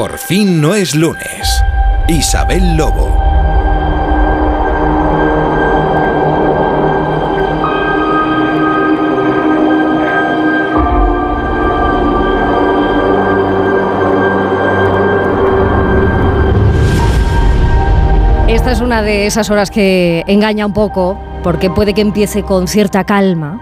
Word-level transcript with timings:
Por 0.00 0.16
fin 0.16 0.62
no 0.62 0.74
es 0.74 0.94
lunes. 0.94 1.62
Isabel 2.08 2.74
Lobo. 2.74 3.22
Esta 18.48 18.72
es 18.72 18.80
una 18.80 19.02
de 19.02 19.26
esas 19.26 19.50
horas 19.50 19.70
que 19.70 20.24
engaña 20.26 20.64
un 20.64 20.72
poco, 20.72 21.20
porque 21.42 21.68
puede 21.68 21.92
que 21.92 22.00
empiece 22.00 22.42
con 22.42 22.68
cierta 22.68 23.04
calma, 23.04 23.60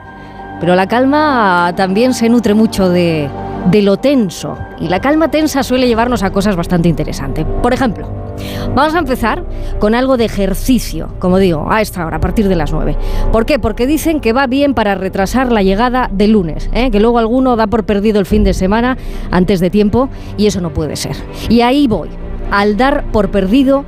pero 0.60 0.76
la 0.76 0.86
calma 0.86 1.72
también 1.74 2.14
se 2.14 2.28
nutre 2.28 2.54
mucho 2.54 2.88
de, 2.88 3.28
de 3.70 3.82
lo 3.82 3.96
tenso. 3.96 4.56
Y 4.80 4.88
la 4.88 5.00
calma 5.00 5.30
tensa 5.30 5.62
suele 5.62 5.86
llevarnos 5.86 6.22
a 6.22 6.30
cosas 6.30 6.56
bastante 6.56 6.88
interesantes. 6.88 7.44
Por 7.62 7.72
ejemplo, 7.72 8.08
vamos 8.74 8.94
a 8.94 8.98
empezar 8.98 9.44
con 9.78 9.94
algo 9.94 10.16
de 10.16 10.24
ejercicio, 10.24 11.08
como 11.18 11.38
digo, 11.38 11.66
a 11.70 11.80
esta 11.80 12.06
hora, 12.06 12.16
a 12.16 12.20
partir 12.20 12.48
de 12.48 12.56
las 12.56 12.72
9. 12.72 12.96
¿Por 13.32 13.46
qué? 13.46 13.58
Porque 13.58 13.86
dicen 13.86 14.20
que 14.20 14.32
va 14.32 14.46
bien 14.46 14.74
para 14.74 14.94
retrasar 14.94 15.52
la 15.52 15.62
llegada 15.62 16.08
de 16.12 16.28
lunes, 16.28 16.70
¿eh? 16.72 16.90
que 16.90 17.00
luego 17.00 17.18
alguno 17.18 17.56
da 17.56 17.66
por 17.66 17.84
perdido 17.84 18.20
el 18.20 18.26
fin 18.26 18.44
de 18.44 18.54
semana 18.54 18.96
antes 19.30 19.60
de 19.60 19.70
tiempo 19.70 20.08
y 20.36 20.46
eso 20.46 20.60
no 20.60 20.72
puede 20.72 20.96
ser. 20.96 21.16
Y 21.48 21.60
ahí 21.60 21.86
voy, 21.86 22.08
al 22.50 22.76
dar 22.76 23.04
por 23.12 23.30
perdido 23.30 23.84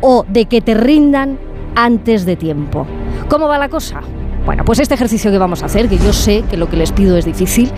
o 0.00 0.24
de 0.28 0.46
que 0.46 0.60
te 0.60 0.74
rindan 0.74 1.38
antes 1.74 2.24
de 2.24 2.36
tiempo. 2.36 2.86
¿Cómo 3.28 3.48
va 3.48 3.58
la 3.58 3.68
cosa? 3.68 4.00
Bueno, 4.44 4.64
pues 4.64 4.78
este 4.78 4.94
ejercicio 4.94 5.30
que 5.30 5.38
vamos 5.38 5.62
a 5.62 5.66
hacer, 5.66 5.88
que 5.88 5.98
yo 5.98 6.12
sé 6.12 6.42
que 6.50 6.56
lo 6.56 6.68
que 6.68 6.76
les 6.76 6.92
pido 6.92 7.16
es 7.16 7.24
difícil, 7.24 7.70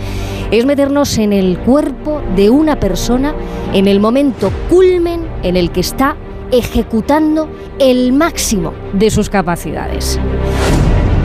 es 0.49 0.65
meternos 0.65 1.17
en 1.17 1.33
el 1.33 1.57
cuerpo 1.59 2.21
de 2.35 2.49
una 2.49 2.79
persona 2.79 3.35
en 3.73 3.87
el 3.87 3.99
momento 3.99 4.51
culmen 4.69 5.27
en 5.43 5.57
el 5.57 5.71
que 5.71 5.81
está 5.81 6.15
ejecutando 6.51 7.49
el 7.79 8.13
máximo 8.13 8.73
de 8.93 9.09
sus 9.09 9.29
capacidades. 9.29 10.19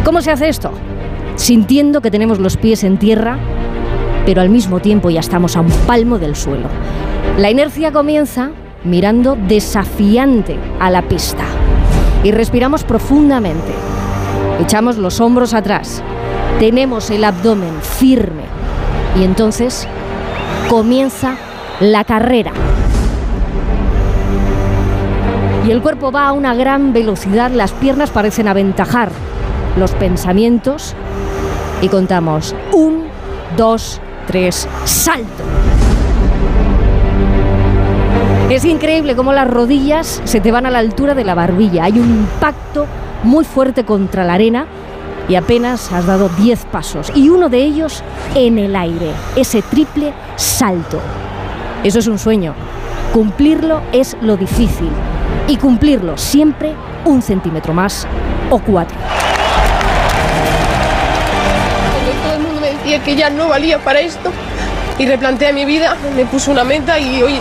¿Cómo 0.05 0.23
se 0.23 0.31
hace 0.31 0.49
esto? 0.49 0.73
Sintiendo 1.37 2.01
que 2.01 2.11
tenemos 2.11 2.41
los 2.41 2.57
pies 2.57 2.83
en 2.83 2.99
tierra, 2.99 3.39
pero 4.27 4.41
al 4.41 4.49
mismo 4.49 4.81
tiempo 4.81 5.11
ya 5.11 5.21
estamos 5.21 5.57
a 5.57 5.61
un 5.61 5.71
palmo 5.87 6.19
del 6.19 6.35
suelo. 6.35 6.69
La 7.39 7.51
inercia 7.51 7.93
comienza 7.93 8.51
mirando 8.85 9.37
desafiante 9.37 10.57
a 10.81 10.91
la 10.91 11.03
pista. 11.03 11.45
Y 12.25 12.33
respiramos 12.33 12.83
profundamente. 12.85 13.73
Echamos 14.61 14.99
los 14.99 15.21
hombros 15.21 15.55
atrás. 15.55 16.03
Tenemos 16.59 17.11
el 17.11 17.25
abdomen 17.25 17.81
firme. 17.81 18.43
Y 19.19 19.25
entonces 19.25 19.87
comienza 20.69 21.37
la 21.81 22.05
carrera. 22.05 22.53
Y 25.67 25.71
el 25.71 25.83
cuerpo 25.83 26.11
va 26.11 26.29
a 26.29 26.33
una 26.33 26.55
gran 26.55 26.93
velocidad, 26.93 27.51
las 27.51 27.73
piernas 27.73 28.11
parecen 28.11 28.49
aventajar 28.49 29.11
los 29.79 29.93
pensamientos. 29.93 30.95
Y 31.81 31.89
contamos. 31.89 32.55
Un, 32.73 33.05
dos, 33.57 34.01
tres, 34.27 34.69
salto. 34.85 35.45
Es 38.51 38.65
increíble 38.65 39.15
cómo 39.15 39.33
las 39.33 39.47
rodillas 39.47 40.23
se 40.25 40.41
te 40.41 40.51
van 40.51 40.65
a 40.65 40.71
la 40.71 40.79
altura 40.79 41.15
de 41.15 41.23
la 41.23 41.35
barbilla. 41.35 41.85
Hay 41.85 41.99
un 41.99 42.09
impacto 42.09 42.87
muy 43.23 43.45
fuerte 43.45 43.85
contra 43.85 44.25
la 44.25 44.35
arena 44.35 44.67
y 45.29 45.35
apenas 45.35 45.93
has 45.93 46.07
dado 46.07 46.29
10 46.29 46.65
pasos. 46.67 47.13
Y 47.15 47.29
uno 47.29 47.49
de 47.49 47.63
ellos 47.63 48.03
en 48.35 48.59
el 48.59 48.75
aire. 48.75 49.13
Ese 49.37 49.63
triple 49.63 50.13
salto. 50.37 51.01
Eso 51.85 51.99
es 51.99 52.07
un 52.07 52.19
sueño. 52.19 52.55
Cumplirlo 53.13 53.83
es 53.93 54.17
lo 54.23 54.37
difícil. 54.37 54.91
Y 55.47 55.57
cumplirlo 55.57 56.17
siempre 56.17 56.75
un 57.05 57.23
centímetro 57.23 57.73
más 57.73 58.07
o 58.51 58.59
cuatro. 58.59 58.97
Todo 62.23 62.35
el 62.35 62.43
mundo 62.43 62.61
me 62.61 62.73
decía 62.73 63.03
que 63.03 63.17
ya 63.17 63.31
no 63.31 63.49
valía 63.49 63.79
para 63.79 64.01
esto 64.01 64.31
y 64.99 65.07
replanteé 65.07 65.53
mi 65.53 65.65
vida, 65.65 65.97
me 66.17 66.25
puse 66.27 66.51
una 66.51 66.65
meta 66.65 66.99
y 66.99 67.23
hoy 67.23 67.39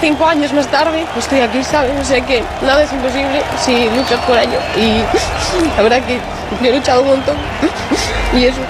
cinco 0.00 0.26
años 0.26 0.52
más 0.52 0.66
tarde, 0.68 1.04
estoy 1.16 1.40
aquí, 1.40 1.62
¿sabes? 1.62 1.92
O 2.00 2.04
sea 2.04 2.24
que 2.24 2.42
nada 2.62 2.82
es 2.82 2.92
imposible 2.92 3.42
si 3.64 3.88
luchas 3.90 4.20
por 4.26 4.38
ello. 4.38 4.58
Y 4.76 5.02
la 5.76 5.82
verdad 5.82 6.02
que 6.06 6.18
yo 6.62 6.70
he 6.70 6.76
luchado 6.76 7.02
un 7.02 7.08
montón. 7.08 7.36
Y 8.34 8.46
eso. 8.46 8.60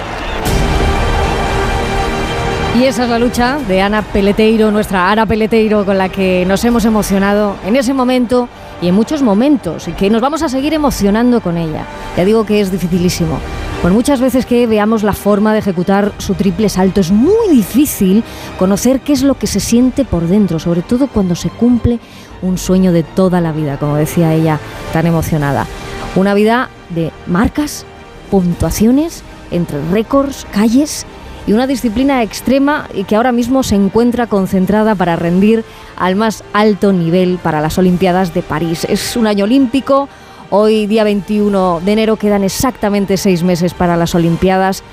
Y 2.75 2.83
esa 2.85 3.03
es 3.03 3.09
la 3.09 3.17
lucha 3.17 3.59
de 3.67 3.81
Ana 3.81 4.01
Peleteiro, 4.01 4.71
nuestra 4.71 5.09
Ana 5.09 5.25
Peleteiro, 5.25 5.85
con 5.85 5.97
la 5.97 6.09
que 6.09 6.43
nos 6.45 6.65
hemos 6.65 6.83
emocionado 6.85 7.55
en 7.65 7.75
ese 7.75 7.93
momento 7.93 8.49
y 8.81 8.89
en 8.89 8.95
muchos 8.95 9.21
momentos, 9.21 9.87
y 9.87 9.93
que 9.93 10.09
nos 10.09 10.21
vamos 10.21 10.41
a 10.41 10.49
seguir 10.49 10.73
emocionando 10.73 11.39
con 11.39 11.57
ella. 11.57 11.85
Ya 12.17 12.25
digo 12.25 12.45
que 12.45 12.59
es 12.59 12.71
dificilísimo. 12.71 13.39
Por 13.83 13.91
muchas 13.91 14.21
veces 14.21 14.45
que 14.45 14.65
veamos 14.65 15.03
la 15.03 15.11
forma 15.11 15.51
de 15.51 15.59
ejecutar 15.59 16.13
su 16.17 16.35
triple 16.35 16.69
salto, 16.69 17.01
es 17.01 17.11
muy 17.11 17.49
difícil 17.51 18.23
conocer 18.57 19.01
qué 19.01 19.11
es 19.11 19.23
lo 19.23 19.37
que 19.37 19.45
se 19.45 19.59
siente 19.59 20.05
por 20.05 20.25
dentro, 20.25 20.57
sobre 20.57 20.83
todo 20.83 21.07
cuando 21.07 21.35
se 21.35 21.49
cumple 21.49 21.99
un 22.41 22.57
sueño 22.57 22.93
de 22.93 23.03
toda 23.03 23.41
la 23.41 23.51
vida, 23.51 23.77
como 23.77 23.97
decía 23.97 24.33
ella, 24.33 24.57
tan 24.93 25.05
emocionada. 25.05 25.67
Una 26.15 26.33
vida 26.33 26.69
de 26.91 27.11
marcas, 27.27 27.85
puntuaciones, 28.31 29.21
entre 29.51 29.85
récords, 29.91 30.47
calles 30.53 31.05
y 31.45 31.51
una 31.51 31.67
disciplina 31.67 32.23
extrema 32.23 32.87
y 32.93 33.03
que 33.03 33.17
ahora 33.17 33.33
mismo 33.33 33.63
se 33.63 33.75
encuentra 33.75 34.27
concentrada 34.27 34.95
para 34.95 35.17
rendir 35.17 35.65
al 35.97 36.15
más 36.15 36.45
alto 36.53 36.93
nivel 36.93 37.37
para 37.37 37.59
las 37.59 37.77
Olimpiadas 37.77 38.33
de 38.33 38.43
París. 38.43 38.85
Es 38.87 39.17
un 39.17 39.27
año 39.27 39.43
olímpico, 39.43 40.07
hoy 40.49 40.87
día 40.87 41.03
21 41.03 41.81
de 41.83 41.91
enero 41.91 42.15
quedan 42.15 42.43
exactamente 42.43 43.17
seis 43.17 43.43
meses 43.43 43.73
para 43.73 43.97
las 43.97 44.15
Olimpiadas, 44.15 44.83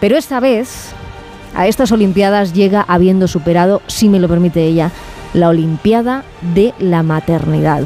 pero 0.00 0.16
esta 0.16 0.40
vez 0.40 0.92
a 1.54 1.66
estas 1.66 1.92
Olimpiadas 1.92 2.52
llega 2.52 2.84
habiendo 2.86 3.28
superado, 3.28 3.82
si 3.86 4.08
me 4.08 4.20
lo 4.20 4.28
permite 4.28 4.64
ella, 4.64 4.90
la 5.34 5.48
Olimpiada 5.48 6.24
de 6.54 6.74
la 6.78 7.02
Maternidad. 7.02 7.84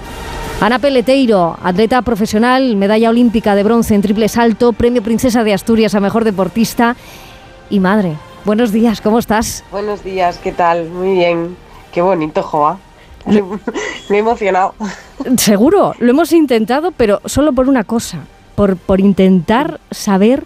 Ana 0.61 0.79
Peleteiro, 0.79 1.57
atleta 1.63 2.03
profesional, 2.03 2.77
medalla 2.77 3.11
olímpica 3.11 3.55
de 3.57 3.65
bronce 3.65 3.95
en 3.95 4.03
triple 4.03 4.29
salto, 4.29 4.73
premio 4.73 5.03
Princesa 5.03 5.43
de 5.43 5.53
Asturias 5.53 5.95
a 5.95 6.01
Mejor 6.01 6.25
Deportista 6.25 6.95
y 7.69 7.81
madre. 7.81 8.17
Buenos 8.45 8.71
días, 8.71 9.01
¿cómo 9.01 9.19
estás? 9.19 9.65
Buenos 9.73 10.05
días, 10.05 10.39
¿qué 10.39 10.53
tal? 10.53 10.89
Muy 10.89 11.15
bien. 11.15 11.57
Qué 11.93 12.01
bonito, 12.01 12.43
Joa. 12.43 12.79
Me 13.27 14.17
he 14.17 14.19
emocionado. 14.19 14.75
Seguro, 15.37 15.95
lo 15.99 16.11
hemos 16.11 16.33
intentado, 16.33 16.93
pero 16.93 17.21
solo 17.25 17.53
por 17.53 17.69
una 17.69 17.85
cosa, 17.85 18.21
por, 18.55 18.77
por 18.77 19.01
intentar 19.01 19.81
saber 19.91 20.45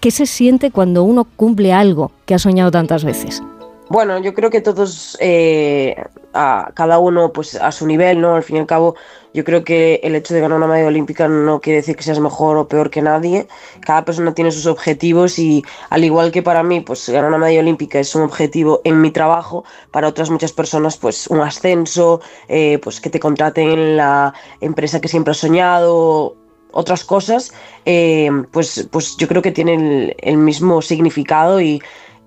qué 0.00 0.10
se 0.10 0.26
siente 0.26 0.70
cuando 0.70 1.02
uno 1.02 1.24
cumple 1.24 1.72
algo 1.72 2.12
que 2.24 2.34
ha 2.34 2.38
soñado 2.38 2.70
tantas 2.70 3.04
veces. 3.04 3.42
Bueno, 3.90 4.18
yo 4.18 4.34
creo 4.34 4.50
que 4.50 4.60
todos, 4.60 5.16
eh, 5.18 5.96
a 6.34 6.70
cada 6.74 6.98
uno 6.98 7.32
pues 7.32 7.54
a 7.54 7.72
su 7.72 7.86
nivel, 7.86 8.20
¿no? 8.20 8.34
Al 8.34 8.42
fin 8.42 8.56
y 8.56 8.58
al 8.58 8.66
cabo, 8.66 8.96
yo 9.32 9.44
creo 9.44 9.64
que 9.64 10.00
el 10.02 10.14
hecho 10.14 10.34
de 10.34 10.40
ganar 10.40 10.58
una 10.58 10.66
medalla 10.66 10.88
olímpica 10.88 11.26
no 11.26 11.60
quiere 11.60 11.78
decir 11.78 11.96
que 11.96 12.02
seas 12.02 12.20
mejor 12.20 12.58
o 12.58 12.68
peor 12.68 12.90
que 12.90 13.00
nadie. 13.00 13.48
Cada 13.80 14.04
persona 14.04 14.34
tiene 14.34 14.50
sus 14.50 14.66
objetivos 14.66 15.38
y 15.38 15.64
al 15.88 16.04
igual 16.04 16.32
que 16.32 16.42
para 16.42 16.62
mí, 16.62 16.80
pues 16.80 17.08
ganar 17.08 17.28
una 17.28 17.38
medalla 17.38 17.60
olímpica 17.60 17.98
es 17.98 18.14
un 18.14 18.22
objetivo 18.22 18.82
en 18.84 19.00
mi 19.00 19.10
trabajo, 19.10 19.64
para 19.90 20.08
otras 20.08 20.28
muchas 20.28 20.52
personas, 20.52 20.98
pues 20.98 21.26
un 21.28 21.40
ascenso, 21.40 22.20
eh, 22.48 22.78
pues 22.82 23.00
que 23.00 23.08
te 23.08 23.20
contraten 23.20 23.70
en 23.70 23.96
la 23.96 24.34
empresa 24.60 25.00
que 25.00 25.08
siempre 25.08 25.30
has 25.30 25.38
soñado, 25.38 26.36
otras 26.72 27.04
cosas, 27.04 27.52
eh, 27.86 28.30
pues, 28.52 28.86
pues 28.90 29.16
yo 29.16 29.26
creo 29.28 29.40
que 29.40 29.52
tienen 29.52 29.80
el, 29.80 30.16
el 30.18 30.36
mismo 30.36 30.82
significado 30.82 31.60
y 31.60 31.80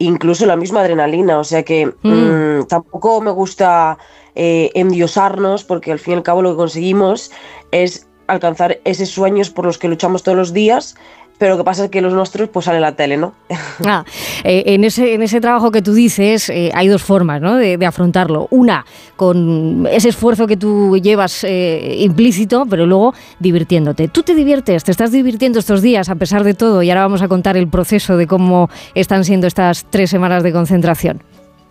incluso 0.06 0.46
la 0.46 0.56
misma 0.56 0.82
adrenalina, 0.82 1.40
o 1.40 1.44
sea 1.44 1.64
que 1.64 1.94
mm, 2.02 2.68
tampoco 2.68 3.22
me 3.22 3.32
gusta 3.32 3.98
eh, 4.36 4.72
endiosarnos 4.74 5.64
porque 5.64 5.92
al 5.92 6.00
fin 6.00 6.14
y 6.14 6.18
al 6.18 6.24
cabo 6.24 6.42
lo 6.42 6.52
que 6.52 6.58
conseguimos 6.58 7.32
es 7.72 8.08
alcanzar 8.28 8.80
esos 8.86 9.10
sueños 9.10 9.50
por 9.50 9.66
los 9.66 9.78
que 9.78 9.88
luchamos 9.88 10.24
todos 10.24 10.38
los 10.38 10.54
días, 10.54 10.96
pero 11.42 11.54
lo 11.54 11.58
que 11.58 11.64
pasa 11.64 11.86
es 11.86 11.90
que 11.90 12.02
los 12.02 12.14
nuestros 12.14 12.50
pues 12.50 12.66
sale 12.66 12.78
en 12.78 12.84
la 12.84 12.92
tele, 12.92 13.18
¿no? 13.18 13.34
Ah, 13.84 14.06
eh, 14.44 14.62
en, 14.68 14.84
ese, 14.84 15.16
en 15.16 15.24
ese 15.24 15.42
trabajo 15.42 15.72
que 15.72 15.82
tú 15.82 15.96
dices 15.96 16.50
eh, 16.50 16.70
hay 16.76 16.88
dos 16.88 17.02
formas 17.02 17.42
¿no? 17.42 17.56
de, 17.56 17.78
de 17.78 17.86
afrontarlo. 17.88 18.48
Una, 18.52 18.86
con 19.16 19.88
ese 19.92 20.10
esfuerzo 20.10 20.46
que 20.46 20.56
tú 20.56 21.00
llevas 21.00 21.44
eh, 21.44 21.96
implícito, 21.98 22.68
pero 22.70 22.86
luego 22.86 23.16
divirtiéndote. 23.40 24.08
Tú 24.08 24.22
te 24.22 24.36
diviertes, 24.36 24.84
te 24.84 24.92
estás 24.92 25.12
divirtiendo 25.12 25.58
estos 25.58 25.82
días 25.82 26.10
a 26.10 26.16
pesar 26.16 26.44
de 26.44 26.54
todo 26.54 26.84
y 26.84 26.92
ahora 26.92 27.02
vamos 27.02 27.24
a 27.24 27.28
contar 27.28 27.58
el 27.58 27.68
proceso 27.68 28.18
de 28.18 28.28
cómo 28.28 28.70
están 28.94 29.26
siendo 29.26 29.48
estas 29.48 29.88
tres 29.90 30.12
semanas 30.12 30.44
de 30.44 30.52
concentración. 30.52 31.24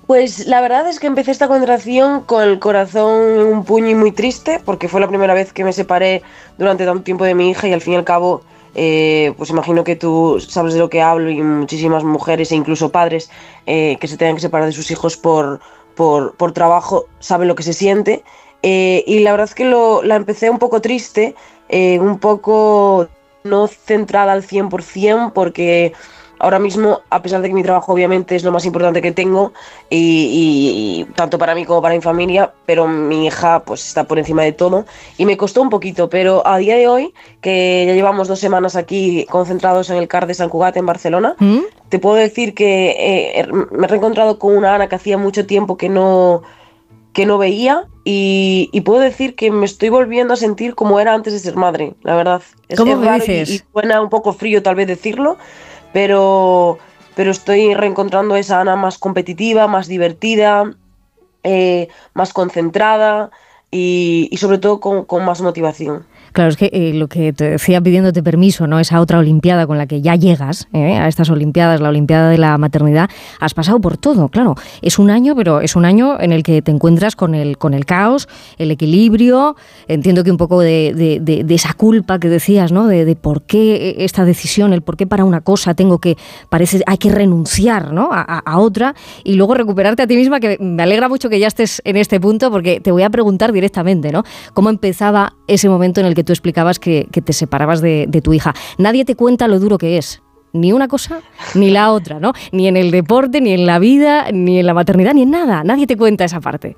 Pues 0.08 0.48
la 0.48 0.60
verdad 0.60 0.88
es 0.88 0.98
que 0.98 1.06
empecé 1.06 1.30
esta 1.30 1.46
concentración 1.46 2.22
con 2.22 2.42
el 2.42 2.58
corazón 2.58 3.38
en 3.38 3.46
un 3.46 3.64
puño 3.64 3.90
y 3.90 3.94
muy 3.94 4.10
triste, 4.10 4.60
porque 4.64 4.88
fue 4.88 5.00
la 5.00 5.06
primera 5.06 5.32
vez 5.32 5.52
que 5.52 5.62
me 5.62 5.72
separé 5.72 6.24
durante 6.58 6.84
tanto 6.84 7.04
tiempo 7.04 7.24
de 7.24 7.36
mi 7.36 7.50
hija 7.50 7.68
y 7.68 7.72
al 7.72 7.80
fin 7.80 7.92
y 7.92 7.96
al 7.96 8.04
cabo, 8.04 8.42
eh, 8.74 9.34
pues 9.36 9.50
imagino 9.50 9.84
que 9.84 9.96
tú 9.96 10.38
sabes 10.40 10.74
de 10.74 10.80
lo 10.80 10.90
que 10.90 11.02
hablo 11.02 11.30
y 11.30 11.42
muchísimas 11.42 12.04
mujeres 12.04 12.52
e 12.52 12.56
incluso 12.56 12.90
padres 12.90 13.30
eh, 13.66 13.96
que 14.00 14.08
se 14.08 14.16
tengan 14.16 14.36
que 14.36 14.42
separar 14.42 14.66
de 14.66 14.72
sus 14.72 14.90
hijos 14.90 15.16
por, 15.16 15.60
por, 15.94 16.34
por 16.36 16.52
trabajo 16.52 17.06
sabe 17.18 17.46
lo 17.46 17.54
que 17.54 17.62
se 17.62 17.72
siente. 17.72 18.24
Eh, 18.62 19.04
y 19.06 19.20
la 19.20 19.32
verdad 19.32 19.48
es 19.48 19.54
que 19.54 19.64
lo, 19.64 20.02
la 20.02 20.16
empecé 20.16 20.50
un 20.50 20.58
poco 20.58 20.80
triste, 20.80 21.34
eh, 21.68 21.98
un 21.98 22.18
poco 22.18 23.08
no 23.42 23.66
centrada 23.66 24.32
al 24.32 24.42
100% 24.42 25.32
porque 25.32 25.92
ahora 26.40 26.58
mismo, 26.58 27.02
a 27.10 27.22
pesar 27.22 27.42
de 27.42 27.48
que 27.48 27.54
mi 27.54 27.62
trabajo 27.62 27.92
obviamente 27.92 28.34
es 28.34 28.42
lo 28.42 28.50
más 28.50 28.64
importante 28.64 29.00
que 29.02 29.12
tengo, 29.12 29.52
y, 29.90 31.06
tanto 31.14 31.38
para 31.38 31.54
mí 31.54 31.64
como 31.64 31.82
para 31.82 31.94
mi 31.94 32.00
familia, 32.00 32.52
pero 32.66 32.88
mi 32.88 33.26
hija 33.26 33.62
pues 33.64 33.86
está 33.86 34.04
por 34.04 34.18
encima 34.18 34.42
de 34.42 34.52
todo 34.52 34.86
y 35.18 35.26
me 35.26 35.36
costó 35.36 35.62
un 35.62 35.70
poquito, 35.70 36.08
pero 36.08 36.46
a 36.46 36.58
día 36.58 36.76
de 36.76 36.88
hoy, 36.88 37.14
que 37.40 37.84
ya 37.86 37.94
llevamos 37.94 38.26
dos 38.26 38.38
semanas 38.38 38.74
aquí 38.74 39.26
concentrados 39.30 39.90
en 39.90 39.96
el 39.96 40.08
CAR 40.08 40.26
de 40.26 40.34
San 40.34 40.48
Cugat 40.48 40.76
en 40.76 40.86
Barcelona, 40.86 41.36
¿Mm? 41.38 41.60
te 41.88 41.98
puedo 41.98 42.16
decir 42.16 42.54
que 42.54 42.96
eh, 43.36 43.48
me 43.70 43.86
he 43.86 43.88
reencontrado 43.88 44.38
con 44.38 44.56
una 44.56 44.74
Ana 44.74 44.88
que 44.88 44.96
hacía 44.96 45.18
mucho 45.18 45.46
tiempo 45.46 45.76
que 45.76 45.88
no 45.88 46.42
que 47.12 47.26
no 47.26 47.38
veía 47.38 47.86
y, 48.04 48.80
puedo 48.84 49.00
decir 49.00 49.34
que 49.34 49.50
me 49.50 49.66
estoy 49.66 49.88
volviendo 49.88 50.34
a 50.34 50.36
sentir 50.36 50.74
como 50.74 51.00
era 51.00 51.12
antes 51.12 51.32
de 51.32 51.38
ser 51.38 51.54
madre, 51.54 51.94
la 52.02 52.16
verdad. 52.16 52.42
Es, 52.68 52.78
¿Cómo 52.78 52.96
dices? 52.96 53.50
Y, 53.50 53.54
y, 53.54 53.62
suena 53.72 54.00
un 54.00 54.08
poco 54.08 54.32
frío 54.32 54.62
tal 54.62 54.74
vez 54.74 54.86
decirlo, 54.86 55.36
pero, 55.92 56.78
pero 57.14 57.30
estoy 57.30 57.74
reencontrando 57.74 58.36
esa 58.36 58.60
Ana 58.60 58.76
más 58.76 58.98
competitiva, 58.98 59.66
más 59.66 59.88
divertida, 59.88 60.74
eh, 61.42 61.88
más 62.14 62.32
concentrada 62.32 63.30
y, 63.70 64.28
y 64.30 64.36
sobre 64.36 64.58
todo 64.58 64.80
con, 64.80 65.04
con 65.04 65.24
más 65.24 65.40
motivación. 65.40 66.06
Claro, 66.32 66.50
es 66.50 66.56
que 66.56 66.70
eh, 66.72 66.92
lo 66.94 67.08
que 67.08 67.32
te 67.32 67.50
decía 67.50 67.80
pidiéndote 67.80 68.22
permiso, 68.22 68.66
¿no? 68.66 68.78
Esa 68.78 69.00
otra 69.00 69.18
Olimpiada 69.18 69.66
con 69.66 69.78
la 69.78 69.86
que 69.86 70.00
ya 70.00 70.14
llegas, 70.14 70.68
¿eh? 70.72 70.96
a 70.96 71.08
estas 71.08 71.30
Olimpiadas, 71.30 71.80
la 71.80 71.88
Olimpiada 71.88 72.30
de 72.30 72.38
la 72.38 72.56
maternidad, 72.58 73.10
has 73.40 73.54
pasado 73.54 73.80
por 73.80 73.96
todo, 73.96 74.28
claro. 74.28 74.54
Es 74.82 74.98
un 74.98 75.10
año, 75.10 75.34
pero 75.34 75.60
es 75.60 75.76
un 75.76 75.84
año 75.84 76.20
en 76.20 76.32
el 76.32 76.42
que 76.42 76.62
te 76.62 76.70
encuentras 76.70 77.16
con 77.16 77.34
el, 77.34 77.58
con 77.58 77.74
el 77.74 77.84
caos, 77.84 78.28
el 78.58 78.70
equilibrio, 78.70 79.56
entiendo 79.88 80.24
que 80.24 80.30
un 80.30 80.36
poco 80.36 80.60
de, 80.60 81.44
esa 81.48 81.74
culpa 81.74 82.18
que 82.18 82.28
decías, 82.28 82.72
¿no? 82.72 82.86
De, 82.86 83.16
por 83.16 83.42
qué 83.42 83.96
esta 83.98 84.24
decisión, 84.24 84.72
el 84.72 84.82
por 84.82 84.96
qué 84.96 85.06
para 85.06 85.24
una 85.24 85.40
cosa 85.40 85.74
tengo 85.74 85.98
que, 85.98 86.16
parece, 86.48 86.82
hay 86.86 86.98
que 86.98 87.10
renunciar, 87.10 87.92
¿no? 87.92 88.10
A, 88.12 88.22
a 88.22 88.58
otra 88.58 88.94
y 89.24 89.34
luego 89.34 89.54
recuperarte 89.54 90.02
a 90.02 90.06
ti 90.06 90.16
misma, 90.16 90.40
que 90.40 90.56
me 90.60 90.82
alegra 90.82 91.08
mucho 91.08 91.28
que 91.28 91.38
ya 91.38 91.48
estés 91.48 91.82
en 91.84 91.96
este 91.96 92.20
punto 92.20 92.50
porque 92.50 92.80
te 92.80 92.92
voy 92.92 93.02
a 93.02 93.10
preguntar 93.10 93.52
directamente, 93.52 94.12
¿no? 94.12 94.24
¿Cómo 94.54 94.70
empezaba 94.70 95.34
ese 95.46 95.68
momento 95.68 96.00
en 96.00 96.06
el 96.06 96.14
que 96.14 96.19
tú 96.24 96.32
explicabas 96.32 96.78
que, 96.78 97.08
te 97.10 97.32
separabas 97.32 97.80
de, 97.80 98.20
tu 98.22 98.32
hija. 98.32 98.54
Nadie 98.78 99.04
te 99.04 99.14
cuenta 99.14 99.48
lo 99.48 99.58
duro 99.58 99.78
que 99.78 99.98
es 99.98 100.22
ni 100.52 100.72
una 100.72 100.88
cosa 100.88 101.20
ni 101.54 101.70
la 101.70 101.92
otra, 101.92 102.18
¿no? 102.18 102.32
Ni 102.50 102.66
en 102.66 102.76
el 102.76 102.90
deporte, 102.90 103.40
ni 103.40 103.52
en 103.52 103.66
la 103.66 103.78
vida, 103.78 104.32
ni 104.32 104.58
en 104.58 104.66
la 104.66 104.74
maternidad, 104.74 105.14
ni 105.14 105.22
en 105.22 105.30
nada. 105.30 105.62
Nadie 105.62 105.86
te 105.86 105.96
cuenta 105.96 106.24
esa 106.24 106.40
parte. 106.40 106.76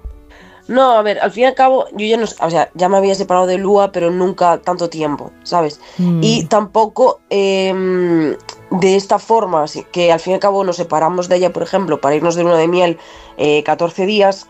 No, 0.68 0.92
a 0.92 1.02
ver, 1.02 1.18
al 1.20 1.32
fin 1.32 1.42
y 1.44 1.46
al 1.46 1.54
cabo, 1.54 1.86
yo 1.92 2.06
ya 2.06 2.16
no, 2.16 2.24
o 2.24 2.50
sea, 2.50 2.70
ya 2.74 2.88
me 2.88 2.96
había 2.96 3.14
separado 3.14 3.46
de 3.46 3.58
Lua, 3.58 3.90
pero 3.90 4.10
nunca 4.10 4.58
tanto 4.58 4.88
tiempo, 4.88 5.32
¿sabes? 5.42 5.80
Mm. 5.98 6.20
Y 6.22 6.44
tampoco 6.44 7.20
em, 7.30 8.36
de 8.70 8.96
esta 8.96 9.18
forma, 9.18 9.64
que 9.90 10.12
al 10.12 10.20
fin 10.20 10.32
y 10.32 10.34
al 10.34 10.40
cabo 10.40 10.62
nos 10.64 10.76
separamos 10.76 11.28
de 11.28 11.36
ella, 11.36 11.52
por 11.52 11.62
ejemplo, 11.62 12.00
para 12.00 12.14
irnos 12.14 12.36
de 12.36 12.44
luna 12.44 12.58
de 12.58 12.68
miel 12.68 12.98
14 13.64 14.02
eh, 14.02 14.06
días, 14.06 14.48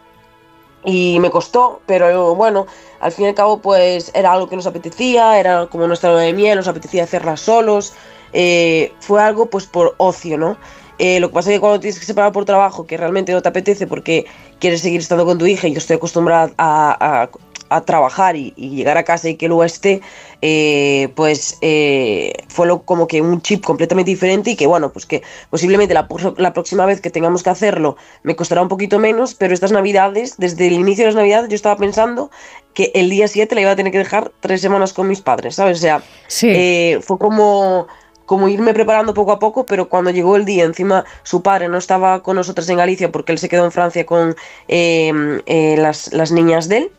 y 0.85 1.19
me 1.21 1.31
costó, 1.31 1.81
pero 1.87 2.35
bueno, 2.35 2.67
al 3.01 3.13
fin 3.13 3.27
y 3.27 3.29
al 3.29 3.35
cabo 3.35 3.59
pues 3.59 4.11
era 4.15 4.33
algo 4.33 4.49
que 4.49 4.57
nos 4.57 4.67
apetecía, 4.67 5.39
era 5.39 5.67
como 5.67 5.87
nuestra 5.87 6.11
luna 6.11 6.23
de 6.23 6.33
miel, 6.33 6.57
nos 6.57 6.69
apetecía 6.69 7.05
hacerla 7.05 7.37
solos, 7.37 7.95
eh, 8.33 8.93
fue 9.01 9.23
algo 9.23 9.47
pues 9.47 9.67
por 9.67 9.95
ocio, 9.99 10.39
¿no? 10.39 10.57
Eh, 10.99 11.21
lo 11.21 11.29
que 11.29 11.35
pasa 11.35 11.51
es 11.51 11.57
que 11.57 11.61
cuando 11.61 11.81
tienes 11.81 11.99
que 11.99 12.07
separar 12.07 12.33
por 12.33 12.45
trabajo, 12.45 12.87
que 12.87 12.97
realmente 12.97 13.33
no 13.33 13.43
te 13.43 13.49
apetece 13.49 13.87
porque 13.87 14.27
quieres 14.61 14.83
seguir 14.83 15.01
estando 15.01 15.25
con 15.25 15.39
tu 15.39 15.47
hija 15.47 15.67
y 15.67 15.73
yo 15.73 15.79
estoy 15.79 15.97
acostumbrada 15.97 16.53
a, 16.59 17.23
a 17.23 17.31
trabajar 17.81 18.37
y, 18.37 18.53
llegar 18.53 18.99
a 18.99 19.05
casa 19.05 19.29
y 19.29 19.37
que 19.37 19.49
luego 19.49 19.65
esté, 19.65 20.01
eh, 20.41 21.09
pues 21.15 21.59
eh, 21.61 22.33
fue 22.49 22.67
lo, 22.67 22.83
como 22.83 23.07
que 23.07 23.23
un 23.23 23.41
chip 23.43 23.65
completamente 23.65 24.11
diferente 24.11 24.51
y 24.51 24.57
que 24.57 24.67
bueno, 24.67 24.93
pues 24.93 25.07
que 25.07 25.23
posiblemente 25.51 25.95
la, 25.95 26.07
la, 26.37 26.53
próxima 26.53 26.85
vez 26.85 27.01
que 27.01 27.11
tengamos 27.11 27.43
que 27.43 27.51
hacerlo 27.51 27.97
me 28.23 28.37
costará 28.37 28.63
un 28.63 28.69
poquito 28.69 28.99
menos, 28.99 29.35
pero 29.35 29.55
estas 29.55 29.73
navidades, 29.73 30.37
desde 30.39 30.67
el 30.67 30.75
inicio 30.75 31.05
de 31.05 31.09
las 31.09 31.17
navidades 31.17 31.49
yo 31.49 31.55
estaba 31.55 31.77
pensando 31.77 32.31
que 32.75 32.91
el 32.95 33.11
día 33.11 33.29
7 33.29 33.55
la 33.55 33.61
iba 33.61 33.71
a 33.71 33.77
tener 33.77 33.93
que 33.93 33.99
dejar 33.99 34.33
tres 34.41 34.61
semanas 34.61 34.93
con 34.93 35.09
mis 35.09 35.21
padres, 35.21 35.55
¿sabes? 35.55 35.79
O 35.79 35.81
sea, 35.81 36.03
eh, 36.43 36.99
fue 37.03 37.19
como 37.19 37.87
como 38.27 38.49
irme 38.49 38.73
preparando 38.73 39.13
poco 39.15 39.33
a 39.33 39.39
poco, 39.39 39.67
pero 39.67 39.89
cuando 39.89 40.11
llegó 40.11 40.37
el 40.37 40.45
día, 40.45 40.65
encima 40.65 41.05
su 41.23 41.43
padre 41.43 41.69
no 41.69 41.77
estaba 41.77 42.23
con 42.23 42.37
nosotros 42.37 42.69
en 42.69 42.79
Galicia 42.79 43.13
porque 43.13 43.33
él 43.33 43.39
se 43.39 43.49
quedó 43.49 43.65
en 43.65 43.73
Francia 43.73 44.07
con 44.07 44.35
las, 44.69 46.13
las, 46.13 46.33
niñas 46.33 46.69
de 46.69 46.79
él 46.79 46.93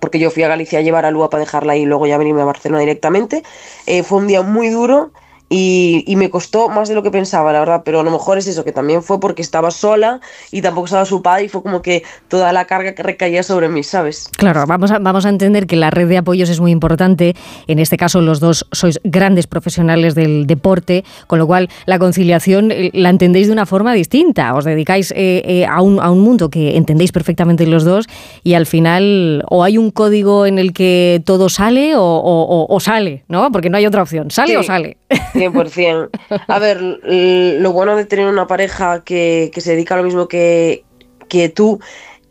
porque 0.00 0.18
yo 0.18 0.30
fui 0.30 0.42
a 0.42 0.48
Galicia 0.48 0.80
a 0.80 0.82
llevar 0.82 1.04
a 1.04 1.10
Lua 1.10 1.30
para 1.30 1.42
dejarla 1.42 1.74
ahí 1.74 1.82
y 1.82 1.86
luego 1.86 2.06
ya 2.06 2.18
venirme 2.18 2.42
a 2.42 2.46
Barcelona 2.46 2.80
directamente. 2.80 3.42
Eh, 3.86 4.02
fue 4.02 4.18
un 4.18 4.26
día 4.26 4.42
muy 4.42 4.70
duro 4.70 5.12
y, 5.52 6.14
me 6.16 6.30
costó 6.30 6.68
más 6.68 6.88
de 6.88 6.94
lo 6.94 7.02
que 7.02 7.10
pensaba, 7.10 7.52
la 7.52 7.58
verdad, 7.58 7.82
pero 7.84 8.00
a 8.00 8.02
lo 8.04 8.10
mejor 8.10 8.38
es 8.38 8.46
eso, 8.46 8.62
que 8.62 8.70
también 8.70 9.02
fue 9.02 9.18
porque 9.18 9.42
estaba 9.42 9.72
sola 9.72 10.20
y 10.52 10.62
tampoco 10.62 10.84
estaba 10.84 11.04
su 11.04 11.22
padre 11.22 11.44
y 11.44 11.48
fue 11.48 11.62
como 11.62 11.82
que 11.82 12.04
toda 12.28 12.52
la 12.52 12.66
carga 12.66 12.94
que 12.94 13.02
recaía 13.02 13.42
sobre 13.42 13.68
mí, 13.68 13.82
¿sabes? 13.82 14.28
Claro, 14.36 14.64
vamos 14.66 14.92
a, 14.92 15.00
vamos 15.00 15.26
a 15.26 15.28
entender 15.28 15.66
que 15.66 15.74
la 15.74 15.90
red 15.90 16.08
de 16.08 16.18
apoyos 16.18 16.50
es 16.50 16.60
muy 16.60 16.70
importante. 16.70 17.34
En 17.66 17.80
este 17.80 17.96
caso, 17.96 18.20
los 18.20 18.38
dos 18.38 18.66
sois 18.70 19.00
grandes 19.02 19.48
profesionales 19.48 20.14
del 20.14 20.46
deporte, 20.46 21.04
con 21.26 21.40
lo 21.40 21.48
cual 21.48 21.68
la 21.86 21.98
conciliación 21.98 22.70
eh, 22.70 22.90
la 22.94 23.08
entendéis 23.10 23.48
de 23.48 23.52
una 23.52 23.66
forma 23.66 23.92
distinta. 23.92 24.54
Os 24.54 24.64
dedicáis 24.64 25.10
eh, 25.12 25.42
eh, 25.44 25.66
a, 25.66 25.82
un, 25.82 25.98
a 26.00 26.10
un 26.10 26.20
mundo 26.20 26.48
que 26.48 26.76
entendéis 26.76 27.10
perfectamente 27.10 27.66
los 27.66 27.84
dos 27.84 28.06
y 28.44 28.54
al 28.54 28.66
final 28.66 29.44
o 29.48 29.64
hay 29.64 29.78
un 29.78 29.90
código 29.90 30.46
en 30.46 30.58
el 30.60 30.72
que 30.72 31.22
todo 31.24 31.48
sale 31.48 31.94
o, 31.96 32.78
sale, 32.80 33.24
¿no? 33.28 33.50
Porque 33.50 33.68
no 33.68 33.76
hay 33.76 33.86
otra 33.86 34.02
opción. 34.02 34.30
¿Sale 34.30 34.56
o 34.56 34.62
sale? 34.62 34.96
100%. 35.34 36.10
A 36.46 36.58
ver, 36.58 36.80
lo 36.80 37.72
bueno 37.72 37.96
de 37.96 38.04
tener 38.04 38.26
una 38.26 38.46
pareja 38.46 39.02
que, 39.04 39.50
se 39.56 39.72
dedica 39.72 39.94
a 39.94 39.98
lo 39.98 40.04
mismo 40.04 40.28
que, 40.28 40.84
que 41.28 41.48
tú 41.48 41.80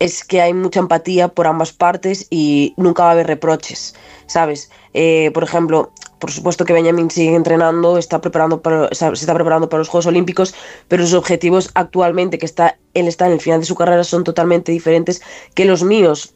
es 0.00 0.24
que 0.24 0.40
hay 0.40 0.54
mucha 0.54 0.80
empatía 0.80 1.28
por 1.28 1.46
ambas 1.46 1.72
partes 1.72 2.26
y 2.30 2.74
nunca 2.76 3.04
va 3.04 3.10
a 3.10 3.12
haber 3.12 3.26
reproches, 3.26 3.94
¿sabes? 4.26 4.70
Eh, 4.94 5.30
por 5.34 5.44
ejemplo, 5.44 5.92
por 6.18 6.30
supuesto 6.30 6.64
que 6.64 6.72
Benjamin 6.72 7.10
sigue 7.10 7.34
entrenando, 7.34 7.98
está 7.98 8.20
preparando 8.20 8.62
para, 8.62 8.88
se 8.92 9.12
está 9.12 9.34
preparando 9.34 9.68
para 9.68 9.78
los 9.78 9.88
Juegos 9.88 10.06
Olímpicos, 10.06 10.54
pero 10.88 11.04
sus 11.04 11.14
objetivos 11.14 11.70
actualmente, 11.74 12.38
que 12.38 12.46
está, 12.46 12.78
él 12.94 13.08
está 13.08 13.26
en 13.26 13.32
el 13.32 13.40
final 13.40 13.60
de 13.60 13.66
su 13.66 13.74
carrera, 13.74 14.02
son 14.02 14.24
totalmente 14.24 14.72
diferentes 14.72 15.22
que 15.54 15.66
los 15.66 15.82
míos. 15.84 16.34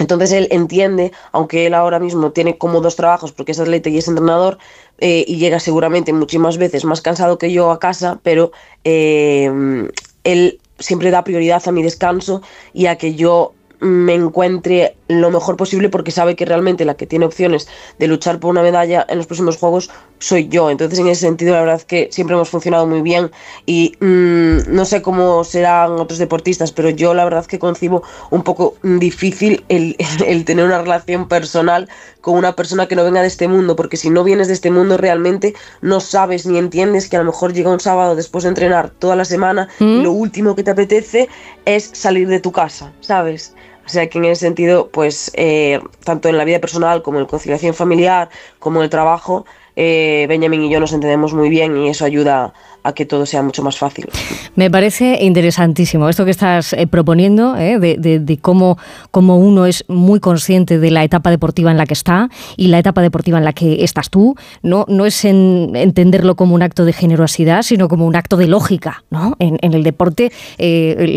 Entonces 0.00 0.32
él 0.32 0.48
entiende, 0.50 1.12
aunque 1.30 1.66
él 1.66 1.74
ahora 1.74 2.00
mismo 2.00 2.32
tiene 2.32 2.56
como 2.56 2.80
dos 2.80 2.96
trabajos, 2.96 3.32
porque 3.32 3.52
es 3.52 3.60
atleta 3.60 3.90
y 3.90 3.98
es 3.98 4.08
entrenador, 4.08 4.56
eh, 4.98 5.24
y 5.28 5.36
llega 5.36 5.60
seguramente 5.60 6.14
muchísimas 6.14 6.56
veces 6.56 6.86
más 6.86 7.02
cansado 7.02 7.36
que 7.36 7.52
yo 7.52 7.70
a 7.70 7.78
casa, 7.78 8.18
pero 8.22 8.50
eh, 8.84 9.88
él 10.24 10.58
siempre 10.78 11.10
da 11.10 11.22
prioridad 11.22 11.62
a 11.66 11.72
mi 11.72 11.82
descanso 11.82 12.40
y 12.72 12.86
a 12.86 12.96
que 12.96 13.14
yo 13.14 13.52
me 13.80 14.14
encuentre 14.14 14.96
lo 15.10 15.30
mejor 15.30 15.56
posible 15.56 15.88
porque 15.88 16.10
sabe 16.10 16.36
que 16.36 16.44
realmente 16.44 16.84
la 16.84 16.94
que 16.94 17.06
tiene 17.06 17.26
opciones 17.26 17.68
de 17.98 18.06
luchar 18.06 18.38
por 18.38 18.50
una 18.50 18.62
medalla 18.62 19.04
en 19.08 19.18
los 19.18 19.26
próximos 19.26 19.56
Juegos 19.56 19.90
soy 20.18 20.48
yo. 20.48 20.70
Entonces 20.70 20.98
en 20.98 21.08
ese 21.08 21.22
sentido 21.22 21.54
la 21.54 21.60
verdad 21.60 21.76
es 21.76 21.84
que 21.84 22.08
siempre 22.12 22.34
hemos 22.36 22.48
funcionado 22.48 22.86
muy 22.86 23.02
bien 23.02 23.30
y 23.66 23.94
mm, 24.00 24.72
no 24.74 24.84
sé 24.84 25.02
cómo 25.02 25.42
serán 25.44 25.92
otros 25.92 26.18
deportistas, 26.18 26.72
pero 26.72 26.90
yo 26.90 27.14
la 27.14 27.24
verdad 27.24 27.40
es 27.40 27.48
que 27.48 27.58
concibo 27.58 28.02
un 28.30 28.42
poco 28.42 28.76
difícil 28.82 29.64
el, 29.68 29.96
el 30.26 30.44
tener 30.44 30.64
una 30.64 30.80
relación 30.80 31.28
personal 31.28 31.88
con 32.20 32.36
una 32.36 32.54
persona 32.54 32.86
que 32.86 32.96
no 32.96 33.04
venga 33.04 33.22
de 33.22 33.28
este 33.28 33.48
mundo, 33.48 33.76
porque 33.76 33.96
si 33.96 34.10
no 34.10 34.24
vienes 34.24 34.48
de 34.48 34.54
este 34.54 34.70
mundo 34.70 34.96
realmente 34.96 35.54
no 35.80 36.00
sabes 36.00 36.46
ni 36.46 36.58
entiendes 36.58 37.08
que 37.08 37.16
a 37.16 37.20
lo 37.20 37.24
mejor 37.24 37.52
llega 37.52 37.70
un 37.70 37.80
sábado 37.80 38.14
después 38.14 38.44
de 38.44 38.50
entrenar 38.50 38.90
toda 38.90 39.16
la 39.16 39.24
semana 39.24 39.68
y 39.78 39.84
¿Mm? 39.84 40.02
lo 40.02 40.12
último 40.12 40.54
que 40.54 40.62
te 40.62 40.70
apetece 40.70 41.28
es 41.64 41.90
salir 41.92 42.28
de 42.28 42.40
tu 42.40 42.52
casa, 42.52 42.92
¿sabes? 43.00 43.54
O 43.90 43.92
sea 43.92 44.08
que 44.08 44.18
en 44.18 44.26
ese 44.26 44.46
sentido, 44.46 44.88
pues 44.92 45.32
eh, 45.34 45.80
tanto 46.04 46.28
en 46.28 46.36
la 46.36 46.44
vida 46.44 46.60
personal 46.60 47.02
como 47.02 47.18
en 47.18 47.26
conciliación 47.26 47.74
familiar, 47.74 48.28
como 48.60 48.78
en 48.78 48.84
el 48.84 48.90
trabajo, 48.90 49.46
eh, 49.74 50.26
Benjamin 50.28 50.62
y 50.62 50.70
yo 50.70 50.78
nos 50.78 50.92
entendemos 50.92 51.34
muy 51.34 51.48
bien 51.48 51.76
y 51.76 51.88
eso 51.88 52.04
ayuda 52.04 52.52
a 52.84 52.92
que 52.92 53.04
todo 53.04 53.26
sea 53.26 53.42
mucho 53.42 53.64
más 53.64 53.76
fácil. 53.78 54.08
Me 54.54 54.70
parece 54.70 55.18
interesantísimo 55.24 56.08
esto 56.08 56.24
que 56.24 56.30
estás 56.30 56.72
eh, 56.72 56.86
proponiendo, 56.86 57.54
de, 57.54 58.38
cómo, 58.40 58.78
cómo, 59.10 59.38
uno 59.38 59.66
es 59.66 59.84
muy 59.88 60.20
consciente 60.20 60.78
de 60.78 60.92
la 60.92 61.02
etapa 61.02 61.30
deportiva 61.30 61.72
en 61.72 61.76
la 61.76 61.86
que 61.86 61.94
está 61.94 62.28
y 62.56 62.68
la 62.68 62.78
etapa 62.78 63.02
deportiva 63.02 63.38
en 63.38 63.44
la 63.44 63.52
que 63.52 63.82
estás 63.82 64.08
tú. 64.08 64.36
No, 64.62 64.84
no 64.86 65.04
es 65.04 65.24
entenderlo 65.24 66.36
como 66.36 66.54
un 66.54 66.62
acto 66.62 66.84
de 66.84 66.92
generosidad, 66.92 67.62
sino 67.62 67.88
como 67.88 68.06
un 68.06 68.14
acto 68.14 68.36
de 68.36 68.46
lógica. 68.46 69.02
¿no? 69.10 69.34
En, 69.40 69.58
el 69.74 69.82
deporte 69.82 70.30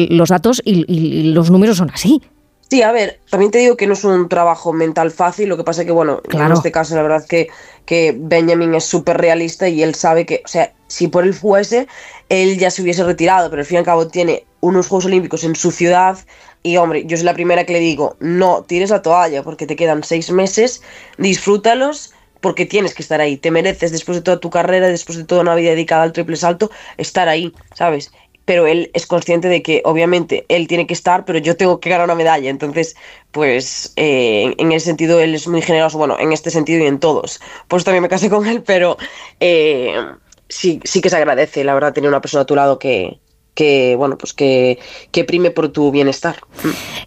los 0.10 0.30
datos 0.30 0.60
y 0.66 1.34
los 1.34 1.52
números 1.52 1.78
son 1.78 1.92
así. 1.92 2.20
Sí, 2.74 2.82
a 2.82 2.92
ver, 2.92 3.20
también 3.30 3.52
te 3.52 3.60
digo 3.60 3.78
que 3.78 3.86
no 3.86 3.94
es 3.94 4.04
un 4.04 4.28
trabajo 4.28 4.74
mental 4.74 5.12
fácil, 5.12 5.48
lo 5.48 5.58
que 5.58 5.64
pasa 5.64 5.82
es 5.82 5.86
que, 5.86 5.92
bueno, 5.92 6.24
en 6.32 6.52
este 6.52 6.72
caso 6.72 6.96
la 6.96 7.04
verdad 7.04 7.24
que, 7.24 7.50
que 7.86 8.16
Benjamin 8.18 8.74
es 8.74 8.84
súper 8.84 9.20
realista 9.20 9.70
y 9.70 9.84
él 9.84 9.94
sabe 9.94 10.26
que, 10.26 10.42
o 10.44 10.48
sea, 10.48 10.74
si 10.88 11.08
por 11.08 11.24
él 11.24 11.36
fuese, 11.36 11.88
él 12.30 12.58
ya 12.58 12.72
se 12.72 12.82
hubiese 12.82 13.04
retirado, 13.04 13.52
pero 13.52 13.60
al 13.60 13.68
fin 13.68 13.76
y 13.76 13.78
al 13.78 13.86
cabo 13.86 14.08
tiene 14.08 14.48
unos 14.60 14.88
Juegos 14.88 15.06
Olímpicos 15.06 15.44
en 15.44 15.56
su 15.56 15.70
ciudad 15.70 16.18
y, 16.64 16.78
hombre, 16.78 17.06
yo 17.06 17.16
soy 17.16 17.28
la 17.28 17.36
primera 17.36 17.64
que 17.64 17.74
le 17.74 17.80
digo, 17.80 18.18
no 18.20 18.64
tires 18.64 18.90
la 18.90 19.04
toalla 19.04 19.44
porque 19.44 19.68
te 19.68 19.76
quedan 19.76 20.04
seis 20.04 20.32
meses, 20.32 20.82
disfrútalos 21.20 22.12
porque 22.42 22.66
tienes 22.66 22.96
que 22.96 23.04
estar 23.04 23.22
ahí, 23.22 23.38
te 23.38 23.52
mereces 23.52 23.92
después 23.92 24.18
de 24.18 24.24
toda 24.24 24.40
tu 24.40 24.50
carrera, 24.50 24.88
después 24.88 25.20
de 25.20 25.26
toda 25.26 25.42
una 25.42 25.54
vida 25.54 25.70
dedicada 25.70 26.02
al 26.02 26.12
triple 26.12 26.38
salto, 26.38 26.72
estar 26.98 27.30
ahí, 27.30 27.54
¿sabes? 27.76 28.12
Pero 28.46 28.68
él 28.68 28.92
es 28.94 29.08
consciente 29.08 29.48
de 29.48 29.62
que 29.62 29.82
obviamente 29.86 30.46
él 30.50 30.68
tiene 30.68 30.88
que 30.88 30.94
estar, 30.94 31.26
pero 31.26 31.40
yo 31.40 31.56
tengo 31.58 31.80
que 31.80 31.90
ganar 31.90 32.06
una 32.06 32.16
medalla. 32.16 32.50
Entonces, 32.50 32.96
pues 33.32 33.94
eh, 33.96 34.54
en 34.58 34.72
ese 34.72 34.88
sentido 34.88 35.20
él 35.20 35.36
es 35.36 35.48
muy 35.48 35.62
generoso, 35.62 35.98
bueno, 35.98 36.18
en 36.20 36.32
este 36.34 36.52
sentido 36.52 36.84
y 36.84 36.88
en 36.88 37.00
todos. 37.00 37.42
Pues 37.68 37.84
también 37.84 38.04
me 38.04 38.10
casé 38.10 38.30
con 38.30 38.46
él, 38.48 38.64
pero 38.64 38.98
eh, 39.40 39.96
sí, 40.50 40.80
sí 40.84 41.02
que 41.02 41.10
se 41.10 41.18
agradece, 41.18 41.64
la 41.64 41.74
verdad, 41.74 41.94
tener 41.94 42.10
una 42.10 42.22
persona 42.22 42.44
a 42.44 42.46
tu 42.46 42.56
lado 42.56 42.80
que, 42.80 43.20
que 43.54 43.96
bueno 43.98 44.18
pues 44.18 44.34
que, 44.34 44.80
que, 45.12 45.24
prime 45.24 45.52
por 45.52 45.70
tu 45.70 45.92
bienestar. 45.92 46.38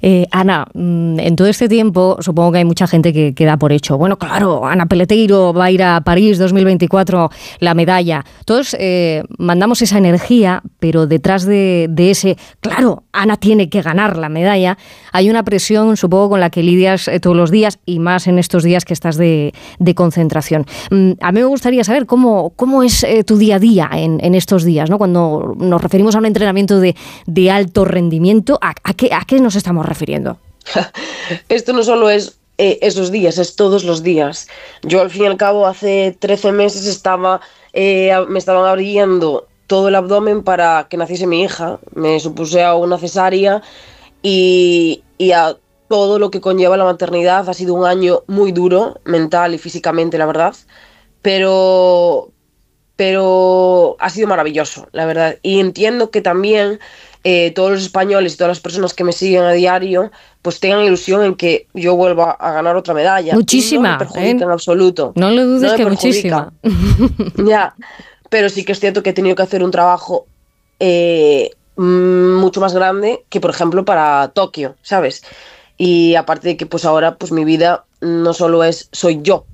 Eh, 0.03 0.27
Ana, 0.31 0.67
mm, 0.75 1.19
en 1.19 1.37
todo 1.37 1.49
este 1.49 1.69
tiempo 1.69 2.19
supongo 2.21 2.53
que 2.53 2.59
hay 2.59 2.65
mucha 2.65 2.87
gente 2.87 3.13
que 3.13 3.35
queda 3.35 3.57
por 3.57 3.73
hecho. 3.73 3.99
Bueno, 3.99 4.19
claro, 4.19 4.65
Ana 4.67 4.87
Peleteiro 4.87 5.53
va 5.53 5.67
a 5.67 5.71
ir 5.71 5.83
a 5.83 6.01
París 6.03 6.39
2024, 6.39 7.31
la 7.61 7.75
medalla. 7.75 8.25
Todos 8.45 8.77
eh, 8.79 9.25
mandamos 9.39 9.83
esa 9.83 9.99
energía, 9.99 10.63
pero 10.79 11.07
detrás 11.07 11.45
de, 11.45 11.91
ese, 11.99 12.37
claro, 12.61 13.05
Ana 13.13 13.37
tiene 13.37 13.69
que 13.69 13.83
ganar 13.83 14.17
la 14.17 14.29
medalla, 14.29 14.79
hay 15.13 15.31
una 15.31 15.43
presión, 15.45 15.97
supongo, 15.97 16.31
con 16.31 16.41
la 16.41 16.51
que 16.51 16.63
lidias 16.63 17.09
eh, 17.09 17.21
todos 17.21 17.37
los 17.37 17.51
días 17.51 17.79
y 17.87 17.99
más 17.99 18.27
en 18.27 18.39
estos 18.39 18.63
días 18.63 18.85
que 18.85 18.93
estás 18.93 19.17
de, 19.17 19.53
concentración. 19.95 20.67
Mm, 20.91 21.13
a 21.21 21.33
mí 21.33 21.41
me 21.41 21.47
gustaría 21.47 21.83
saber 21.83 22.07
cómo, 22.07 22.53
cómo 22.55 22.83
es 22.83 23.07
tu 23.25 23.39
día 23.39 23.57
a 23.57 23.59
día 23.59 23.89
en, 23.93 24.19
en 24.23 24.35
estos 24.35 24.65
días, 24.65 24.91
¿no? 24.91 24.99
cuando 24.99 25.55
nos 25.59 25.81
referimos 25.81 26.15
a 26.15 26.19
una 26.19 26.29
entrenamiento 26.37 26.81
de, 26.81 26.95
de 27.27 27.51
alto 27.51 27.85
rendimiento, 27.85 28.59
¿a, 28.61 28.75
qué, 28.95 29.11
¿a 29.13 29.25
qué 29.25 29.41
nos 29.41 29.57
estamos 29.57 29.87
refiriendo? 29.87 30.39
Esto 31.49 31.73
no 31.73 31.83
solo 31.83 32.11
es 32.11 32.39
eh, 32.59 32.79
esos 32.83 33.11
días, 33.11 33.39
es 33.39 33.57
todos 33.57 33.85
los 33.85 34.03
días. 34.03 34.49
Yo 34.83 35.01
al 35.01 35.11
fin 35.11 35.25
y 35.25 35.27
al 35.27 35.37
cabo 35.37 35.67
hace 35.67 36.17
13 36.19 36.53
meses 36.53 36.87
estaba, 36.87 37.41
eh, 37.73 38.13
me 38.29 38.39
estaban 38.39 38.67
abriendo 38.67 39.47
todo 39.67 39.89
el 39.89 39.95
abdomen 39.95 40.43
para 40.43 40.87
que 40.89 40.97
naciese 40.97 41.27
mi 41.27 41.43
hija. 41.43 41.79
Me 41.95 42.21
supuse 42.21 42.63
a 42.63 42.75
una 42.75 42.99
cesárea 42.99 43.63
y, 44.23 45.03
y 45.19 45.33
a 45.33 45.57
todo 45.89 46.19
lo 46.19 46.31
que 46.31 46.41
conlleva 46.41 46.77
la 46.77 46.85
maternidad. 46.85 47.49
Ha 47.49 47.55
sido 47.55 47.75
un 47.75 47.87
año 47.87 48.23
muy 48.27 48.53
duro, 48.53 49.01
mental 49.05 49.55
y 49.55 49.59
físicamente, 49.59 50.19
la 50.19 50.27
verdad. 50.27 50.55
Pero, 51.23 52.31
pero 52.97 53.97
ha 54.01 54.11
sido 54.11 54.27
maravilloso, 54.27 54.89
la 54.93 55.07
verdad. 55.07 55.37
Y 55.43 55.61
entiendo 55.61 56.11
que 56.11 56.23
también 56.23 56.81
eh, 57.25 57.51
todos 57.51 57.71
los 57.73 57.83
españoles 57.83 58.35
y 58.35 58.37
todas 58.37 58.51
las 58.51 58.61
personas 58.61 58.95
que 58.95 59.05
me 59.05 59.13
siguen 59.13 59.43
a 59.43 59.53
diario, 59.53 60.11
pues 60.43 60.61
tengan 60.61 60.83
ilusión 60.83 61.23
en 61.23 61.35
que 61.35 61.67
yo 61.75 61.95
vuelva 61.95 62.31
a 62.31 62.53
ganar 62.53 62.77
otra 62.77 62.95
medalla. 62.95 63.35
Muchísima. 63.35 63.89
No 63.89 63.95
me 63.95 63.99
perjudica 63.99 64.45
en 64.45 64.51
¿eh? 64.51 64.53
absoluto. 64.53 65.13
No 65.17 65.31
le 65.31 65.43
dudes 65.43 65.73
que 65.73 65.85
muchísima. 65.85 66.53
ya, 67.45 67.75
pero 68.31 68.49
sí 68.49 68.65
que 68.65 68.73
es 68.73 68.81
cierto 68.81 69.03
que 69.03 69.11
he 69.11 69.13
tenido 69.13 69.37
que 69.37 69.43
hacer 69.43 69.63
un 69.63 69.71
trabajo 69.71 70.27
eh, 70.81 71.51
mm, 71.77 72.35
mucho 72.35 72.61
más 72.61 72.75
grande 72.75 73.25
que, 73.29 73.41
por 73.41 73.51
ejemplo, 73.51 73.85
para 73.85 74.29
Tokio, 74.29 74.77
¿sabes? 74.83 75.23
Y 75.77 76.15
aparte 76.15 76.49
de 76.49 76.57
que 76.57 76.65
pues 76.65 76.85
ahora 76.87 77.17
pues 77.17 77.33
mi 77.33 77.45
vida 77.45 77.85
no 78.01 78.33
solo 78.33 78.65
es 78.65 78.89
soy 78.93 79.21
yo, 79.23 79.45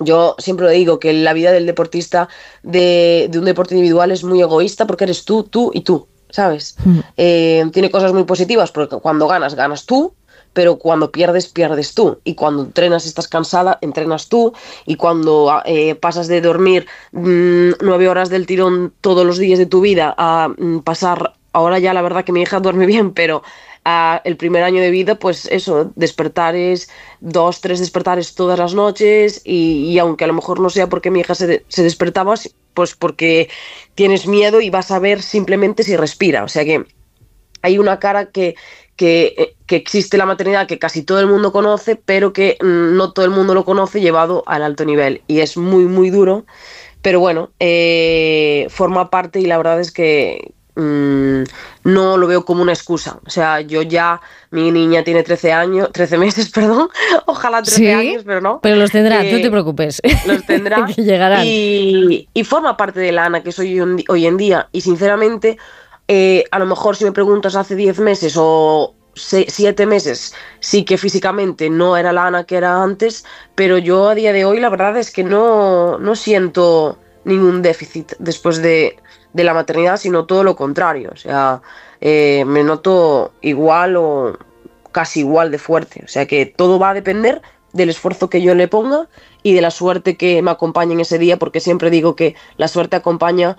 yo 0.00 0.36
siempre 0.38 0.70
digo 0.70 0.98
que 0.98 1.12
la 1.12 1.32
vida 1.32 1.52
del 1.52 1.66
deportista 1.66 2.28
de, 2.62 3.30
un 3.34 3.44
deporte 3.44 3.74
individual 3.74 4.10
es 4.10 4.24
muy 4.24 4.40
egoísta 4.40 4.86
porque 4.86 5.04
eres 5.04 5.24
tú, 5.24 5.44
tú 5.44 5.70
y 5.74 5.82
tú, 5.82 6.08
¿sabes? 6.30 6.76
Mm. 6.84 6.98
Eh, 7.16 7.64
tiene 7.72 7.90
cosas 7.90 8.12
muy 8.12 8.24
positivas 8.24 8.72
porque 8.72 8.96
cuando 8.96 9.28
ganas, 9.28 9.54
ganas 9.54 9.86
tú, 9.86 10.14
pero 10.52 10.76
cuando 10.76 11.10
pierdes, 11.10 11.48
pierdes 11.48 11.94
tú. 11.94 12.18
Y 12.24 12.34
cuando 12.34 12.62
entrenas, 12.62 13.06
estás 13.06 13.28
cansada, 13.28 13.78
entrenas 13.80 14.28
tú. 14.28 14.52
Y 14.86 14.96
cuando 14.96 15.62
eh, 15.64 15.94
pasas 15.94 16.28
de 16.28 16.40
dormir 16.40 16.86
mm, 17.12 17.70
nueve 17.80 18.08
horas 18.08 18.28
del 18.28 18.46
tirón 18.46 18.92
todos 19.00 19.24
los 19.24 19.38
días 19.38 19.58
de 19.58 19.66
tu 19.66 19.80
vida 19.80 20.14
a 20.16 20.48
mm, 20.48 20.80
pasar, 20.80 21.34
ahora 21.52 21.78
ya 21.78 21.94
la 21.94 22.02
verdad 22.02 22.24
que 22.24 22.32
mi 22.32 22.42
hija 22.42 22.60
duerme 22.60 22.86
bien, 22.94 23.12
pero 23.12 23.42
el 23.84 24.36
primer 24.36 24.62
año 24.62 24.80
de 24.80 24.90
vida, 24.90 25.16
pues 25.16 25.46
eso, 25.46 25.92
despertares, 25.96 26.88
dos, 27.20 27.60
tres 27.60 27.80
despertares 27.80 28.34
todas 28.34 28.58
las 28.58 28.74
noches 28.74 29.40
y, 29.44 29.98
aunque 29.98 30.24
a 30.24 30.28
lo 30.28 30.34
mejor 30.34 30.60
no 30.60 30.70
sea 30.70 30.88
porque 30.88 31.10
mi 31.10 31.20
hija 31.20 31.34
se, 31.34 31.64
se, 31.68 31.82
despertaba, 31.82 32.34
pues 32.74 32.94
porque 32.94 33.48
tienes 33.94 34.26
miedo 34.26 34.60
y 34.60 34.70
vas 34.70 34.90
a 34.90 34.98
ver 34.98 35.20
simplemente 35.22 35.82
si 35.82 35.96
respira. 35.96 36.44
O 36.44 36.48
sea 36.48 36.64
que 36.64 36.84
hay 37.62 37.78
una 37.78 37.98
cara 37.98 38.26
que, 38.26 38.54
que, 38.96 39.56
que 39.66 39.76
existe 39.76 40.18
la 40.18 40.26
maternidad 40.26 40.66
que 40.66 40.78
casi 40.78 41.02
todo 41.02 41.20
el 41.20 41.26
mundo 41.26 41.52
conoce, 41.52 41.96
pero 41.96 42.32
que 42.32 42.58
mm, 42.60 42.96
no 42.96 43.12
todo 43.12 43.24
el 43.24 43.30
mundo 43.30 43.54
lo 43.54 43.64
conoce 43.64 44.00
llevado 44.00 44.44
al 44.46 44.62
alto 44.62 44.84
nivel. 44.84 45.22
Y 45.26 45.40
es 45.40 45.56
muy, 45.56 45.84
muy 45.84 46.10
duro. 46.10 46.44
Pero 47.02 47.18
bueno, 47.18 47.50
eh, 47.58 48.66
forma 48.70 49.10
parte 49.10 49.40
y 49.40 49.46
la 49.46 49.56
verdad 49.56 49.80
es 49.80 49.90
que, 49.90 50.52
Mm, 50.74 51.42
no 51.84 52.16
lo 52.16 52.26
veo 52.26 52.44
como 52.44 52.62
una 52.62 52.72
excusa. 52.72 53.18
O 53.26 53.30
sea, 53.30 53.60
yo 53.60 53.82
ya, 53.82 54.20
mi 54.50 54.70
niña 54.70 55.04
tiene 55.04 55.22
13 55.22 55.52
años, 55.52 55.90
13 55.92 56.18
meses, 56.18 56.50
perdón, 56.54 56.88
ojalá 57.26 57.62
13 57.62 57.94
años, 57.94 58.22
pero 58.24 58.40
no. 58.40 58.60
Pero 58.62 58.76
los 58.76 58.90
tendrá, 58.90 59.22
no 59.22 59.40
te 59.40 59.50
preocupes. 59.50 60.00
Los 60.26 60.46
tendrá. 60.46 60.86
que 60.86 61.02
llegarán. 61.02 61.42
Y, 61.44 62.26
forma 62.44 62.76
parte 62.76 63.00
de 63.00 63.12
la 63.12 63.26
Ana 63.26 63.42
que 63.42 63.52
soy 63.52 63.80
hoy 64.08 64.26
en 64.26 64.36
día. 64.36 64.68
Y 64.72 64.80
sinceramente, 64.80 65.58
eh, 66.08 66.44
a 66.50 66.58
lo 66.58 66.66
mejor 66.66 66.96
si 66.96 67.04
me 67.04 67.12
preguntas 67.12 67.54
hace 67.54 67.76
10 67.76 68.00
meses 68.00 68.34
o 68.36 68.94
7 69.14 69.86
meses, 69.86 70.34
sí 70.60 70.84
que 70.84 70.96
físicamente 70.98 71.68
no 71.70 71.96
era 71.96 72.12
la 72.12 72.26
Ana 72.26 72.44
que 72.44 72.56
era 72.56 72.82
antes, 72.82 73.24
pero 73.54 73.78
yo 73.78 74.08
a 74.08 74.14
día 74.14 74.32
de 74.32 74.44
hoy 74.44 74.58
la 74.60 74.70
verdad 74.70 74.96
es 74.96 75.10
que 75.10 75.22
no, 75.22 75.98
no 75.98 76.16
siento 76.16 76.98
ningún 77.24 77.62
déficit 77.62 78.12
después 78.18 78.60
de 78.62 78.96
de 79.32 79.44
la 79.44 79.54
maternidad, 79.54 79.96
sino 79.96 80.26
todo 80.26 80.44
lo 80.44 80.56
contrario. 80.56 81.10
O 81.12 81.16
sea, 81.16 81.62
eh, 82.00 82.44
me 82.46 82.62
noto 82.64 83.32
igual 83.40 83.96
o 83.96 84.38
casi 84.92 85.20
igual 85.20 85.50
de 85.50 85.58
fuerte. 85.58 86.02
O 86.04 86.08
sea 86.08 86.26
que 86.26 86.46
todo 86.46 86.78
va 86.78 86.90
a 86.90 86.94
depender 86.94 87.42
del 87.72 87.90
esfuerzo 87.90 88.28
que 88.28 88.42
yo 88.42 88.54
le 88.54 88.68
ponga 88.68 89.08
y 89.42 89.54
de 89.54 89.62
la 89.62 89.70
suerte 89.70 90.16
que 90.16 90.42
me 90.42 90.50
acompañe 90.50 90.92
en 90.92 91.00
ese 91.00 91.18
día, 91.18 91.38
porque 91.38 91.60
siempre 91.60 91.90
digo 91.90 92.14
que 92.14 92.36
la 92.56 92.68
suerte 92.68 92.96
acompaña 92.96 93.56